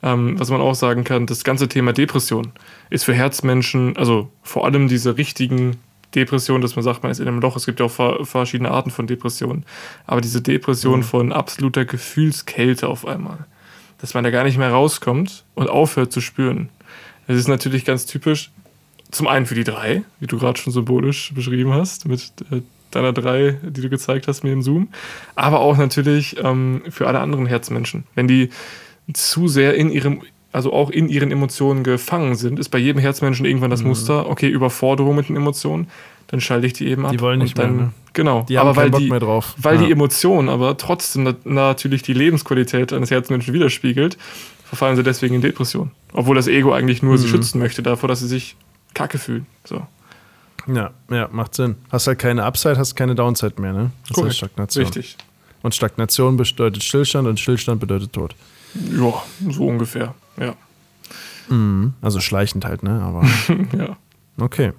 [0.02, 2.52] ähm, was man auch sagen kann, das ganze Thema Depression
[2.90, 5.78] ist für Herzmenschen, also vor allem diese richtigen
[6.16, 7.56] Depressionen, dass man sagt, man ist in einem Loch.
[7.56, 9.66] Es gibt ja auch verschiedene Arten von Depressionen.
[10.08, 11.04] Aber diese Depression mhm.
[11.04, 13.46] von absoluter Gefühlskälte auf einmal,
[14.00, 16.70] dass man da gar nicht mehr rauskommt und aufhört zu spüren.
[17.28, 18.52] Das ist natürlich ganz typisch,
[19.12, 22.62] zum einen für die drei, wie du gerade schon symbolisch beschrieben hast, mit äh,
[22.96, 24.90] deiner drei, die du gezeigt hast mir im Zoom,
[25.36, 28.06] aber auch natürlich ähm, für alle anderen Herzmenschen.
[28.16, 28.50] Wenn die
[29.12, 30.22] zu sehr in ihrem,
[30.52, 33.90] also auch in ihren Emotionen gefangen sind, ist bei jedem Herzmenschen irgendwann das mhm.
[33.90, 35.88] Muster, okay, Überforderung mit den Emotionen,
[36.28, 37.12] dann schalte ich die eben ab.
[37.12, 37.86] Die wollen nicht dann, mehr.
[37.86, 37.94] Ne?
[38.14, 39.56] Genau, die haben aber weil Bock die, mehr drauf.
[39.58, 39.86] Weil ja.
[39.86, 44.18] die Emotion aber trotzdem na natürlich die Lebensqualität eines Herzmenschen widerspiegelt,
[44.66, 45.92] verfallen sie deswegen in Depression.
[46.14, 47.18] Obwohl das Ego eigentlich nur mhm.
[47.18, 48.56] sie schützen möchte davor, dass sie sich
[48.94, 49.46] kacke fühlen.
[49.64, 49.82] So.
[50.68, 51.76] Ja, ja, macht Sinn.
[51.92, 53.92] Hast halt keine Upside, hast keine Downside mehr, ne?
[54.08, 54.30] Das Korrekt.
[54.30, 54.86] heißt Stagnation.
[54.86, 55.18] Richtig.
[55.62, 58.36] Und Stagnation bedeutet Stillstand und Stillstand bedeutet Tod.
[58.74, 59.14] Ja,
[59.50, 60.56] so ungefähr, ja.
[61.50, 63.02] Mhm, also schleichend halt, ne?
[63.02, 63.24] Aber.
[63.78, 63.98] ja.
[64.38, 64.74] Okay.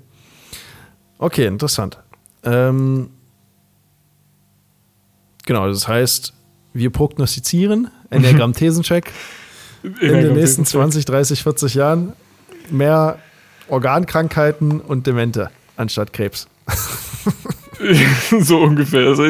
[1.19, 1.99] Okay, interessant.
[2.43, 3.11] Ähm,
[5.47, 6.33] genau, das heißt,
[6.73, 9.11] wir prognostizieren, Enneagramm-Thesencheck,
[9.83, 12.15] in den nächsten 20, 30, 40 Jahren
[12.71, 13.19] mehr
[13.69, 16.49] Organkrankheiten und Demente anstatt Krebs.
[18.41, 19.09] so ungefähr.
[19.09, 19.25] Also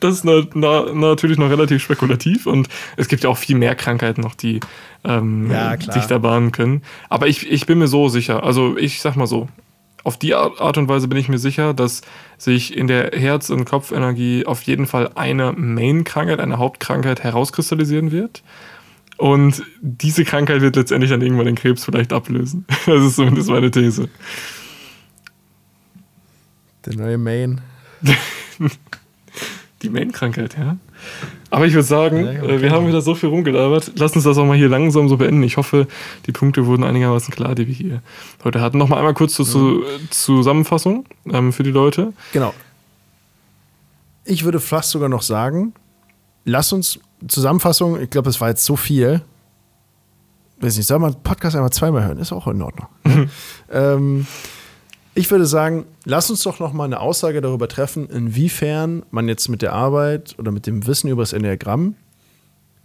[0.00, 4.34] das ist natürlich noch relativ spekulativ und es gibt ja auch viel mehr Krankheiten noch,
[4.34, 4.60] die
[5.04, 6.82] ähm, ja, sich da bahnen können.
[7.08, 9.48] Aber ich, ich bin mir so sicher, also ich sag mal so,
[10.04, 12.02] auf die Art und Weise bin ich mir sicher, dass
[12.38, 18.42] sich in der Herz- und Kopfenergie auf jeden Fall eine Main-Krankheit, eine Hauptkrankheit herauskristallisieren wird.
[19.18, 22.64] Und diese Krankheit wird letztendlich dann irgendwann den Krebs vielleicht ablösen.
[22.86, 24.08] Das ist zumindest meine These.
[26.88, 27.60] Der neue Main.
[29.82, 30.78] Die Main-Krankheit, ja.
[31.50, 32.56] Aber ich würde sagen, ja, okay.
[32.56, 33.92] Äh, wir haben wieder so viel rumgelabert.
[33.96, 35.42] Lass uns das auch mal hier langsam so beenden.
[35.42, 35.86] Ich hoffe,
[36.26, 38.02] die Punkte wurden einigermaßen klar, die wir hier
[38.42, 38.78] heute hatten.
[38.78, 39.84] Nochmal einmal kurz zur mhm.
[40.10, 42.14] Zusammenfassung ähm, für die Leute.
[42.32, 42.54] Genau.
[44.24, 45.74] Ich würde fast sogar noch sagen,
[46.44, 49.20] lass uns Zusammenfassung, ich glaube, das war jetzt so viel.
[50.60, 52.18] Weiß nicht, soll man Podcast einmal zweimal hören?
[52.18, 52.88] Ist auch in Ordnung.
[53.04, 53.30] Mhm.
[53.70, 54.26] ähm,
[55.18, 59.48] ich würde sagen, lass uns doch noch mal eine Aussage darüber treffen, inwiefern man jetzt
[59.48, 61.96] mit der Arbeit oder mit dem Wissen über das Enneagramm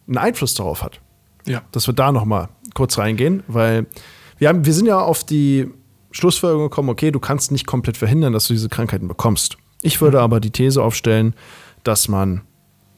[0.07, 0.99] einen Einfluss darauf hat.
[1.45, 1.61] Ja.
[1.71, 3.85] Dass wir da noch mal kurz reingehen, weil
[4.39, 5.69] wir, haben, wir sind ja auf die
[6.09, 9.57] Schlussfolgerung gekommen, okay, du kannst nicht komplett verhindern, dass du diese Krankheiten bekommst.
[9.83, 10.23] Ich würde mhm.
[10.23, 11.35] aber die These aufstellen,
[11.83, 12.41] dass man,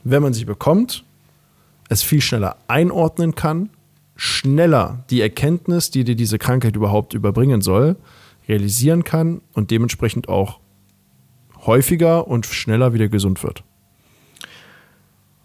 [0.06, 1.04] wenn man sie bekommt,
[1.90, 3.70] es viel schneller einordnen kann,
[4.16, 7.98] schneller die Erkenntnis, die dir diese Krankheit überhaupt überbringen soll,
[8.48, 10.60] realisieren kann und dementsprechend auch
[11.66, 13.64] häufiger und schneller wieder gesund wird.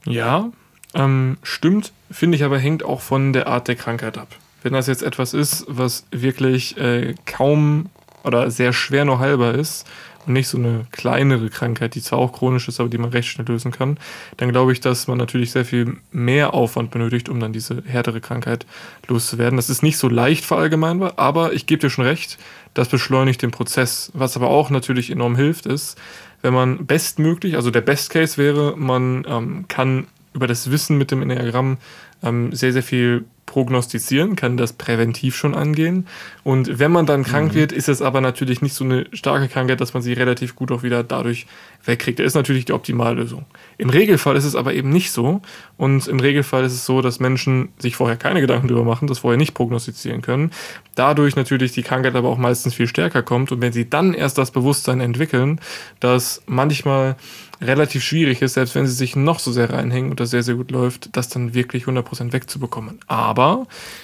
[0.05, 0.51] Ja,
[0.95, 4.29] ähm, stimmt, finde ich aber hängt auch von der Art der Krankheit ab.
[4.63, 7.87] Wenn das jetzt etwas ist, was wirklich äh, kaum
[8.25, 9.87] oder sehr schwer nur heilbar ist
[10.27, 13.29] und nicht so eine kleinere Krankheit, die zwar auch chronisch ist, aber die man recht
[13.29, 13.99] schnell lösen kann,
[14.37, 18.21] dann glaube ich, dass man natürlich sehr viel mehr Aufwand benötigt, um dann diese härtere
[18.21, 18.67] Krankheit
[19.09, 19.57] loszuwerden.
[19.57, 22.39] Das ist nicht so leicht verallgemeinbar, aber ich gebe dir schon recht,
[22.75, 24.11] das beschleunigt den Prozess.
[24.15, 25.99] Was aber auch natürlich enorm hilft, ist,
[26.43, 31.11] wenn man bestmöglich, also der Best Case wäre, man ähm, kann über das Wissen mit
[31.11, 31.79] dem Enneagramm
[32.23, 36.07] ähm, sehr, sehr viel prognostizieren, kann das präventiv schon angehen.
[36.45, 37.57] Und wenn man dann krank mhm.
[37.57, 40.71] wird, ist es aber natürlich nicht so eine starke Krankheit, dass man sie relativ gut
[40.71, 41.47] auch wieder dadurch
[41.85, 42.21] wegkriegt.
[42.21, 43.47] Das ist natürlich die Optimallösung.
[43.77, 45.43] Im Regelfall ist es aber eben nicht so.
[45.77, 49.19] Und im Regelfall ist es so, dass Menschen sich vorher keine Gedanken darüber machen, das
[49.19, 50.53] vorher nicht prognostizieren können.
[50.95, 53.51] Dadurch natürlich die Krankheit aber auch meistens viel stärker kommt.
[53.51, 55.61] Und wenn sie dann erst das Bewusstsein entwickeln,
[55.99, 57.17] dass manchmal
[57.61, 60.55] relativ schwierig ist, selbst wenn sie sich noch so sehr reinhängen und das sehr, sehr
[60.55, 62.99] gut läuft, das dann wirklich 100% wegzubekommen.
[63.07, 63.40] Aber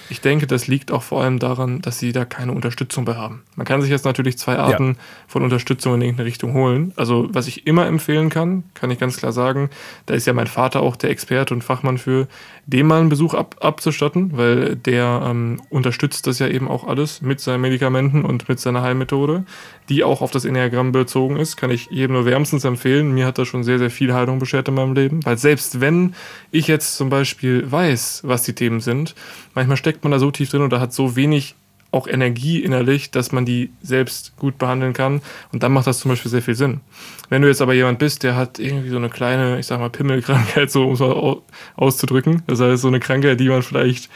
[0.08, 3.42] ich denke, das liegt auch vor allem daran, dass sie da keine Unterstützung bei haben.
[3.56, 5.00] Man kann sich jetzt natürlich zwei Arten ja.
[5.26, 6.92] von Unterstützung in irgendeine Richtung holen.
[6.96, 9.70] Also, was ich immer empfehlen kann, kann ich ganz klar sagen,
[10.06, 12.28] da ist ja mein Vater auch der Experte und Fachmann für,
[12.66, 17.22] dem mal einen Besuch ab, abzustatten, weil der ähm, unterstützt das ja eben auch alles
[17.22, 19.44] mit seinen Medikamenten und mit seiner Heilmethode,
[19.88, 21.56] die auch auf das Enneagramm bezogen ist.
[21.56, 23.12] Kann ich jedem nur wärmstens empfehlen.
[23.12, 26.14] Mir hat das schon sehr, sehr viel Heilung beschert in meinem Leben, weil selbst wenn
[26.50, 29.14] ich jetzt zum Beispiel weiß, was die Themen sind,
[29.54, 31.54] manchmal steckt man da so tief drin oder hat so wenig
[31.90, 35.20] auch Energie innerlich, dass man die selbst gut behandeln kann.
[35.52, 36.80] Und dann macht das zum Beispiel sehr viel Sinn.
[37.28, 39.90] Wenn du jetzt aber jemand bist, der hat irgendwie so eine kleine, ich sag mal,
[39.90, 41.36] Pimmelkrankheit, so um es mal
[41.76, 44.10] auszudrücken, das heißt so eine Krankheit, die man vielleicht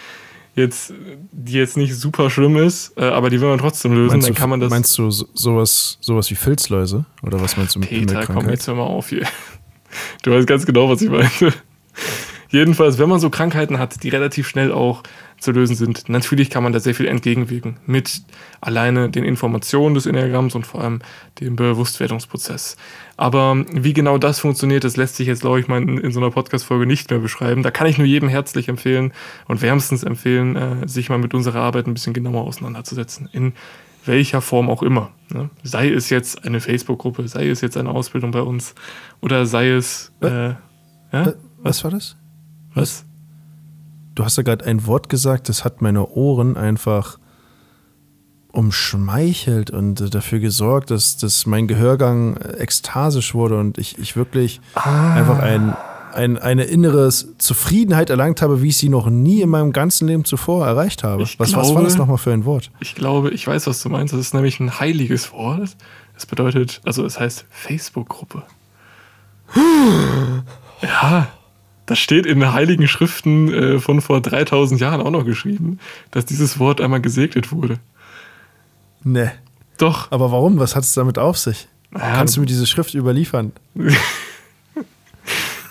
[0.55, 0.93] jetzt,
[1.33, 4.35] die jetzt nicht super schlimm ist, äh, aber die will man trotzdem lösen, meinst dann
[4.35, 4.71] du, kann man das.
[4.71, 7.05] Meinst du sowas, sowas wie Filzläuse?
[7.23, 8.45] Oder was meinst du mit Peter, Pimmelkrankheit?
[8.45, 9.27] komm jetzt hör mal auf hier.
[10.23, 11.31] Du weißt ganz genau, was ich meine.
[12.51, 15.03] Jedenfalls, wenn man so Krankheiten hat, die relativ schnell auch
[15.41, 17.79] zu lösen sind, natürlich kann man da sehr viel entgegenwirken.
[17.87, 18.23] Mit
[18.61, 21.01] alleine den Informationen des Enneagramms und vor allem
[21.41, 22.77] dem Bewusstwerdungsprozess.
[23.17, 26.21] Aber wie genau das funktioniert, das lässt sich jetzt, glaube ich, mal in, in so
[26.21, 27.63] einer Podcast-Folge nicht mehr beschreiben.
[27.63, 29.13] Da kann ich nur jedem herzlich empfehlen
[29.49, 33.29] und wärmstens empfehlen, äh, sich mal mit unserer Arbeit ein bisschen genauer auseinanderzusetzen.
[33.33, 33.55] In
[34.05, 35.11] welcher Form auch immer.
[35.33, 35.51] Ne?
[35.63, 38.75] Sei es jetzt eine Facebook-Gruppe, sei es jetzt eine Ausbildung bei uns
[39.21, 40.13] oder sei es.
[40.21, 40.55] Äh,
[41.13, 41.33] ja?
[41.63, 42.17] Was war das?
[42.75, 43.05] Was?
[44.21, 47.19] Du hast ja gerade ein Wort gesagt, das hat meine Ohren einfach
[48.53, 55.15] umschmeichelt und dafür gesorgt, dass, dass mein Gehörgang ekstasisch wurde und ich, ich wirklich ah.
[55.15, 55.75] einfach ein,
[56.13, 60.27] ein, eine innere Zufriedenheit erlangt habe, wie ich sie noch nie in meinem ganzen Leben
[60.27, 61.23] zuvor erreicht habe.
[61.23, 62.71] Was, glaube, was war das nochmal für ein Wort?
[62.81, 64.13] Ich glaube, ich weiß, was du meinst.
[64.13, 65.79] Das ist nämlich ein heiliges Wort.
[66.13, 68.43] Das bedeutet, also es heißt Facebook-Gruppe.
[70.83, 71.29] ja.
[71.91, 75.81] Das steht in den heiligen Schriften äh, von vor 3000 Jahren auch noch geschrieben,
[76.13, 77.81] dass dieses Wort einmal gesegnet wurde.
[79.03, 79.33] Ne.
[79.77, 80.13] Doch.
[80.13, 80.61] Aber warum?
[80.61, 81.67] Was hat es damit auf sich?
[81.93, 83.51] Ja, Kannst du mir diese Schrift überliefern?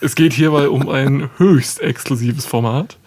[0.02, 2.98] es geht hierbei um ein höchst exklusives Format,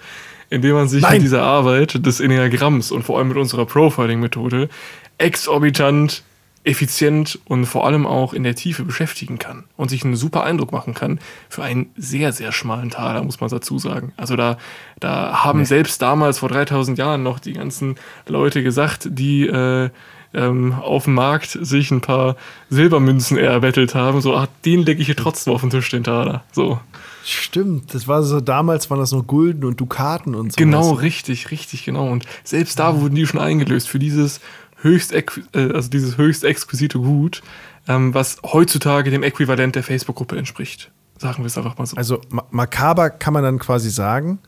[0.49, 1.17] in dem man sich Nein.
[1.17, 4.71] mit dieser Arbeit des Enneagramms und vor allem mit unserer Profiling-Methode
[5.19, 6.23] exorbitant
[6.65, 10.71] effizient und vor allem auch in der Tiefe beschäftigen kann und sich einen super Eindruck
[10.71, 14.13] machen kann für einen sehr, sehr schmalen Taler, muss man dazu sagen.
[14.17, 14.59] Also da,
[15.01, 15.65] da haben nee.
[15.65, 17.97] selbst damals vor 3000 Jahren noch die ganzen
[18.27, 19.91] Leute gesagt, die äh,
[20.35, 22.37] ähm, auf dem Markt sich ein paar
[22.71, 26.45] Silbermünzen erbettelt haben, so, ach, den lege ich hier trotzdem auf den Tisch, den Taler.
[26.53, 26.81] So.
[27.25, 30.57] Stimmt, das war so, damals waren das nur Gulden und Dukaten und so.
[30.57, 32.09] Genau, richtig, richtig, genau.
[32.09, 34.41] Und selbst da wurden die schon eingelöst für dieses
[34.83, 35.24] höchst, äh,
[35.55, 37.43] also dieses höchst exquisite Gut,
[37.89, 40.91] ähm, was heutzutage dem Äquivalent der Facebook-Gruppe entspricht.
[41.18, 41.97] Sagen wir es einfach mal so.
[41.97, 42.20] Also
[42.51, 44.39] makaber kann man dann quasi sagen,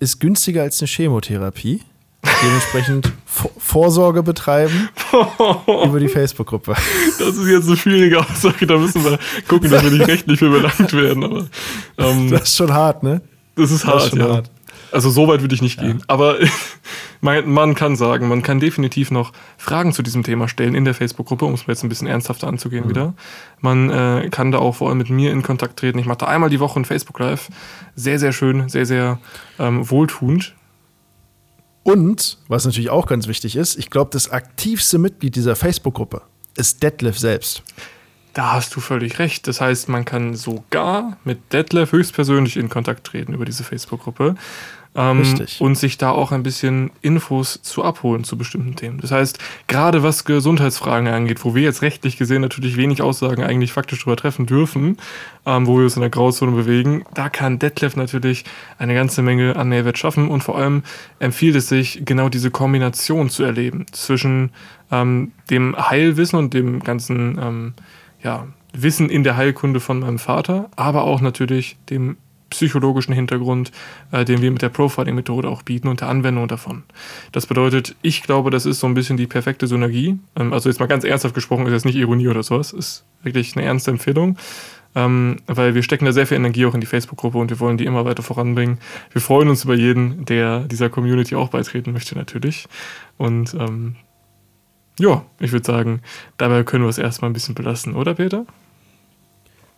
[0.00, 1.82] ist günstiger als eine Chemotherapie.
[2.42, 3.12] Dementsprechend
[3.58, 4.88] Vorsorge betreiben
[5.66, 6.74] über die Facebook-Gruppe.
[7.18, 9.18] Das ist jetzt eine schwierige Aussage, da müssen wir
[9.48, 11.24] gucken, dass wir nicht rechtlich für belangt werden.
[11.24, 11.46] Aber,
[11.98, 13.22] ähm, das ist schon hart, ne?
[13.56, 14.34] Das ist hart, das ist schon ja.
[14.34, 14.50] hart.
[14.92, 15.86] Also so weit würde ich nicht ja.
[15.86, 16.02] gehen.
[16.06, 16.36] Aber
[17.20, 21.44] man, kann sagen, man kann definitiv noch Fragen zu diesem Thema stellen in der Facebook-Gruppe,
[21.44, 22.90] um es jetzt ein bisschen ernsthafter anzugehen mhm.
[22.90, 23.14] wieder.
[23.60, 25.98] Man äh, kann da auch vor allem mit mir in Kontakt treten.
[25.98, 27.48] Ich mache da einmal die Woche ein Facebook-Live.
[27.94, 29.18] Sehr, sehr schön, sehr, sehr
[29.58, 30.54] ähm, wohltuend.
[31.84, 36.22] Und, was natürlich auch ganz wichtig ist, ich glaube, das aktivste Mitglied dieser Facebook-Gruppe
[36.56, 37.62] ist Detlef selbst.
[38.34, 39.46] Da hast du völlig recht.
[39.46, 44.36] Das heißt, man kann sogar mit Detlef höchstpersönlich in Kontakt treten über diese Facebook-Gruppe.
[44.94, 45.22] Ähm,
[45.58, 49.00] und sich da auch ein bisschen Infos zu abholen zu bestimmten Themen.
[49.00, 53.72] Das heißt, gerade was Gesundheitsfragen angeht, wo wir jetzt rechtlich gesehen natürlich wenig Aussagen eigentlich
[53.72, 54.98] faktisch drüber treffen dürfen,
[55.46, 58.44] ähm, wo wir uns in der Grauzone bewegen, da kann Detlef natürlich
[58.78, 60.82] eine ganze Menge an Mehrwert schaffen und vor allem
[61.20, 64.50] empfiehlt es sich, genau diese Kombination zu erleben zwischen
[64.90, 67.74] ähm, dem Heilwissen und dem ganzen ähm,
[68.22, 72.16] ja, Wissen in der Heilkunde von meinem Vater, aber auch natürlich dem
[72.52, 73.72] psychologischen Hintergrund,
[74.12, 76.84] äh, den wir mit der Profiling-Methode auch bieten und der Anwendung davon.
[77.32, 80.18] Das bedeutet, ich glaube, das ist so ein bisschen die perfekte Synergie.
[80.36, 83.56] Ähm, also jetzt mal ganz ernsthaft gesprochen, ist jetzt nicht Ironie oder sowas, ist wirklich
[83.56, 84.38] eine ernste Empfehlung.
[84.94, 87.78] Ähm, weil wir stecken da sehr viel Energie auch in die Facebook-Gruppe und wir wollen
[87.78, 88.78] die immer weiter voranbringen.
[89.10, 92.66] Wir freuen uns über jeden, der dieser Community auch beitreten möchte, natürlich.
[93.16, 93.96] Und ähm,
[94.98, 96.02] ja, ich würde sagen,
[96.36, 98.44] dabei können wir es erstmal ein bisschen belassen, oder Peter?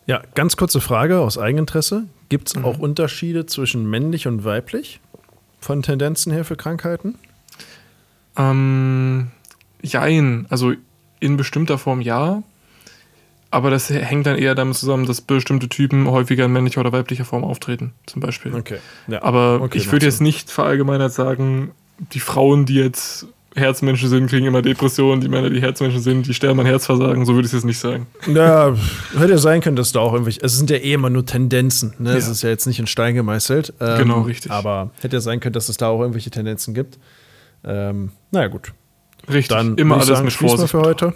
[0.07, 2.07] Ja, ganz kurze Frage aus Eigeninteresse.
[2.29, 2.64] Gibt es mhm.
[2.64, 5.01] auch Unterschiede zwischen männlich und weiblich
[5.61, 7.16] von Tendenzen her für Krankheiten?
[8.37, 9.29] Ähm,
[9.83, 10.47] jein.
[10.51, 10.75] Also
[11.20, 12.43] in bestimmter Form ja.
[13.51, 17.25] Aber das hängt dann eher damit zusammen, dass bestimmte Typen häufiger in männlicher oder weiblicher
[17.25, 18.53] Form auftreten, zum Beispiel.
[18.53, 18.79] Okay.
[19.07, 19.22] Ja.
[19.22, 21.70] Aber okay, ich würde jetzt nicht verallgemeinert sagen,
[22.12, 25.20] die Frauen, die jetzt Herzmenschen sind, kriegen immer Depressionen.
[25.20, 27.24] Die Männer, die Herzmenschen sind, die sterben an Herzversagen.
[27.24, 28.07] So würde ich es jetzt nicht sagen.
[28.26, 28.74] Ja,
[29.16, 30.40] hätte ja sein können, dass da auch irgendwelche.
[30.42, 31.94] Es sind ja eh immer nur Tendenzen.
[31.98, 32.11] Ne?
[32.11, 32.16] Ja.
[32.16, 33.74] Es ist ja jetzt nicht in Stein gemeißelt.
[33.80, 34.50] Ähm, genau, richtig.
[34.50, 36.98] Aber hätte ja sein können, dass es da auch irgendwelche Tendenzen gibt.
[37.64, 38.72] Ähm, naja, gut.
[39.28, 39.48] Richtig.
[39.48, 40.70] Dann immer alles sagen, mit Vorsicht.
[40.70, 41.14] für heute.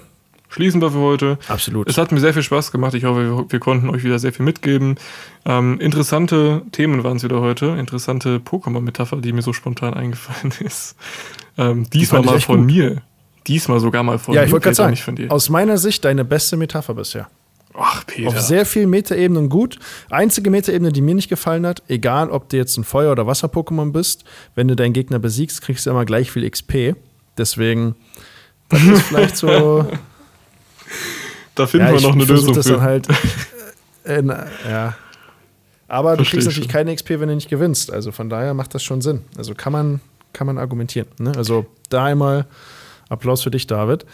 [0.50, 1.38] Schließen wir für heute.
[1.48, 1.88] Absolut.
[1.88, 2.94] Es hat mir sehr viel Spaß gemacht.
[2.94, 4.96] Ich hoffe, wir, wir konnten euch wieder sehr viel mitgeben.
[5.44, 7.66] Ähm, interessante Themen waren es wieder heute.
[7.78, 10.96] Interessante Pokémon-Metapher, die mir so spontan eingefallen ist.
[11.58, 12.66] Ähm, diesmal mal von gut.
[12.66, 13.02] mir.
[13.46, 14.42] Diesmal sogar mal von ja, mir.
[14.42, 15.30] Ja, ich wollte gerade sagen, von dir.
[15.30, 17.28] aus meiner Sicht deine beste Metapher bisher.
[17.74, 18.28] Ach, Peter.
[18.28, 19.78] Auf sehr vielen Metaebenen gut.
[20.10, 23.92] Einzige Metaebene, die mir nicht gefallen hat, egal ob du jetzt ein Feuer- oder Wasser-Pokémon
[23.92, 26.96] bist, wenn du deinen Gegner besiegst, kriegst du immer gleich viel XP.
[27.36, 27.94] Deswegen,
[28.68, 29.86] das ist vielleicht so.
[31.54, 32.54] Da finden ja, wir noch eine Lösung.
[32.54, 32.74] Das für.
[32.74, 33.08] dann halt,
[34.04, 34.94] äh, na, ja.
[35.88, 37.92] Aber Versteh du kriegst natürlich keine XP, wenn du nicht gewinnst.
[37.92, 39.22] Also von daher macht das schon Sinn.
[39.36, 40.00] Also kann man,
[40.32, 41.08] kann man argumentieren.
[41.18, 41.32] Ne?
[41.36, 42.46] Also da einmal
[43.08, 44.04] Applaus für dich, David.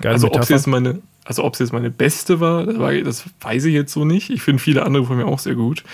[0.00, 3.64] Geile also ob sie jetzt meine, also ob sie jetzt meine beste war, das, weiß
[3.64, 4.30] ich jetzt so nicht.
[4.30, 5.84] Ich finde viele andere von mir auch sehr gut.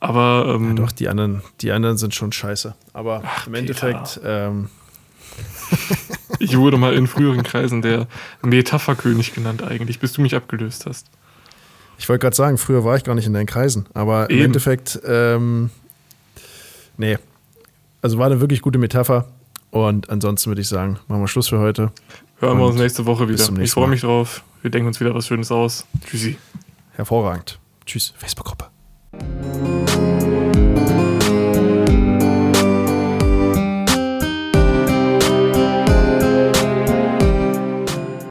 [0.00, 2.74] Aber ähm, ja, doch, die anderen, die anderen sind schon scheiße.
[2.92, 3.54] Aber Ach, im.
[3.54, 4.20] Endeffekt.
[4.24, 4.68] Ähm,
[6.38, 8.06] ich wurde mal in früheren Kreisen der
[8.42, 11.08] Metapherkönig genannt, eigentlich, bis du mich abgelöst hast.
[11.98, 14.38] Ich wollte gerade sagen, früher war ich gar nicht in deinen Kreisen, aber Eben.
[14.38, 15.70] im Endeffekt, ähm,
[16.98, 17.18] nee.
[18.06, 19.24] Also war eine wirklich gute Metapher.
[19.72, 21.90] Und ansonsten würde ich sagen, machen wir Schluss für heute.
[22.38, 23.42] Hören wir uns nächste Woche wieder.
[23.60, 24.44] Ich freue mich drauf.
[24.62, 25.84] Wir denken uns wieder was Schönes aus.
[26.08, 26.38] Tschüssi.
[26.92, 27.58] Hervorragend.
[27.84, 28.14] Tschüss.
[28.16, 28.66] Facebook-Gruppe.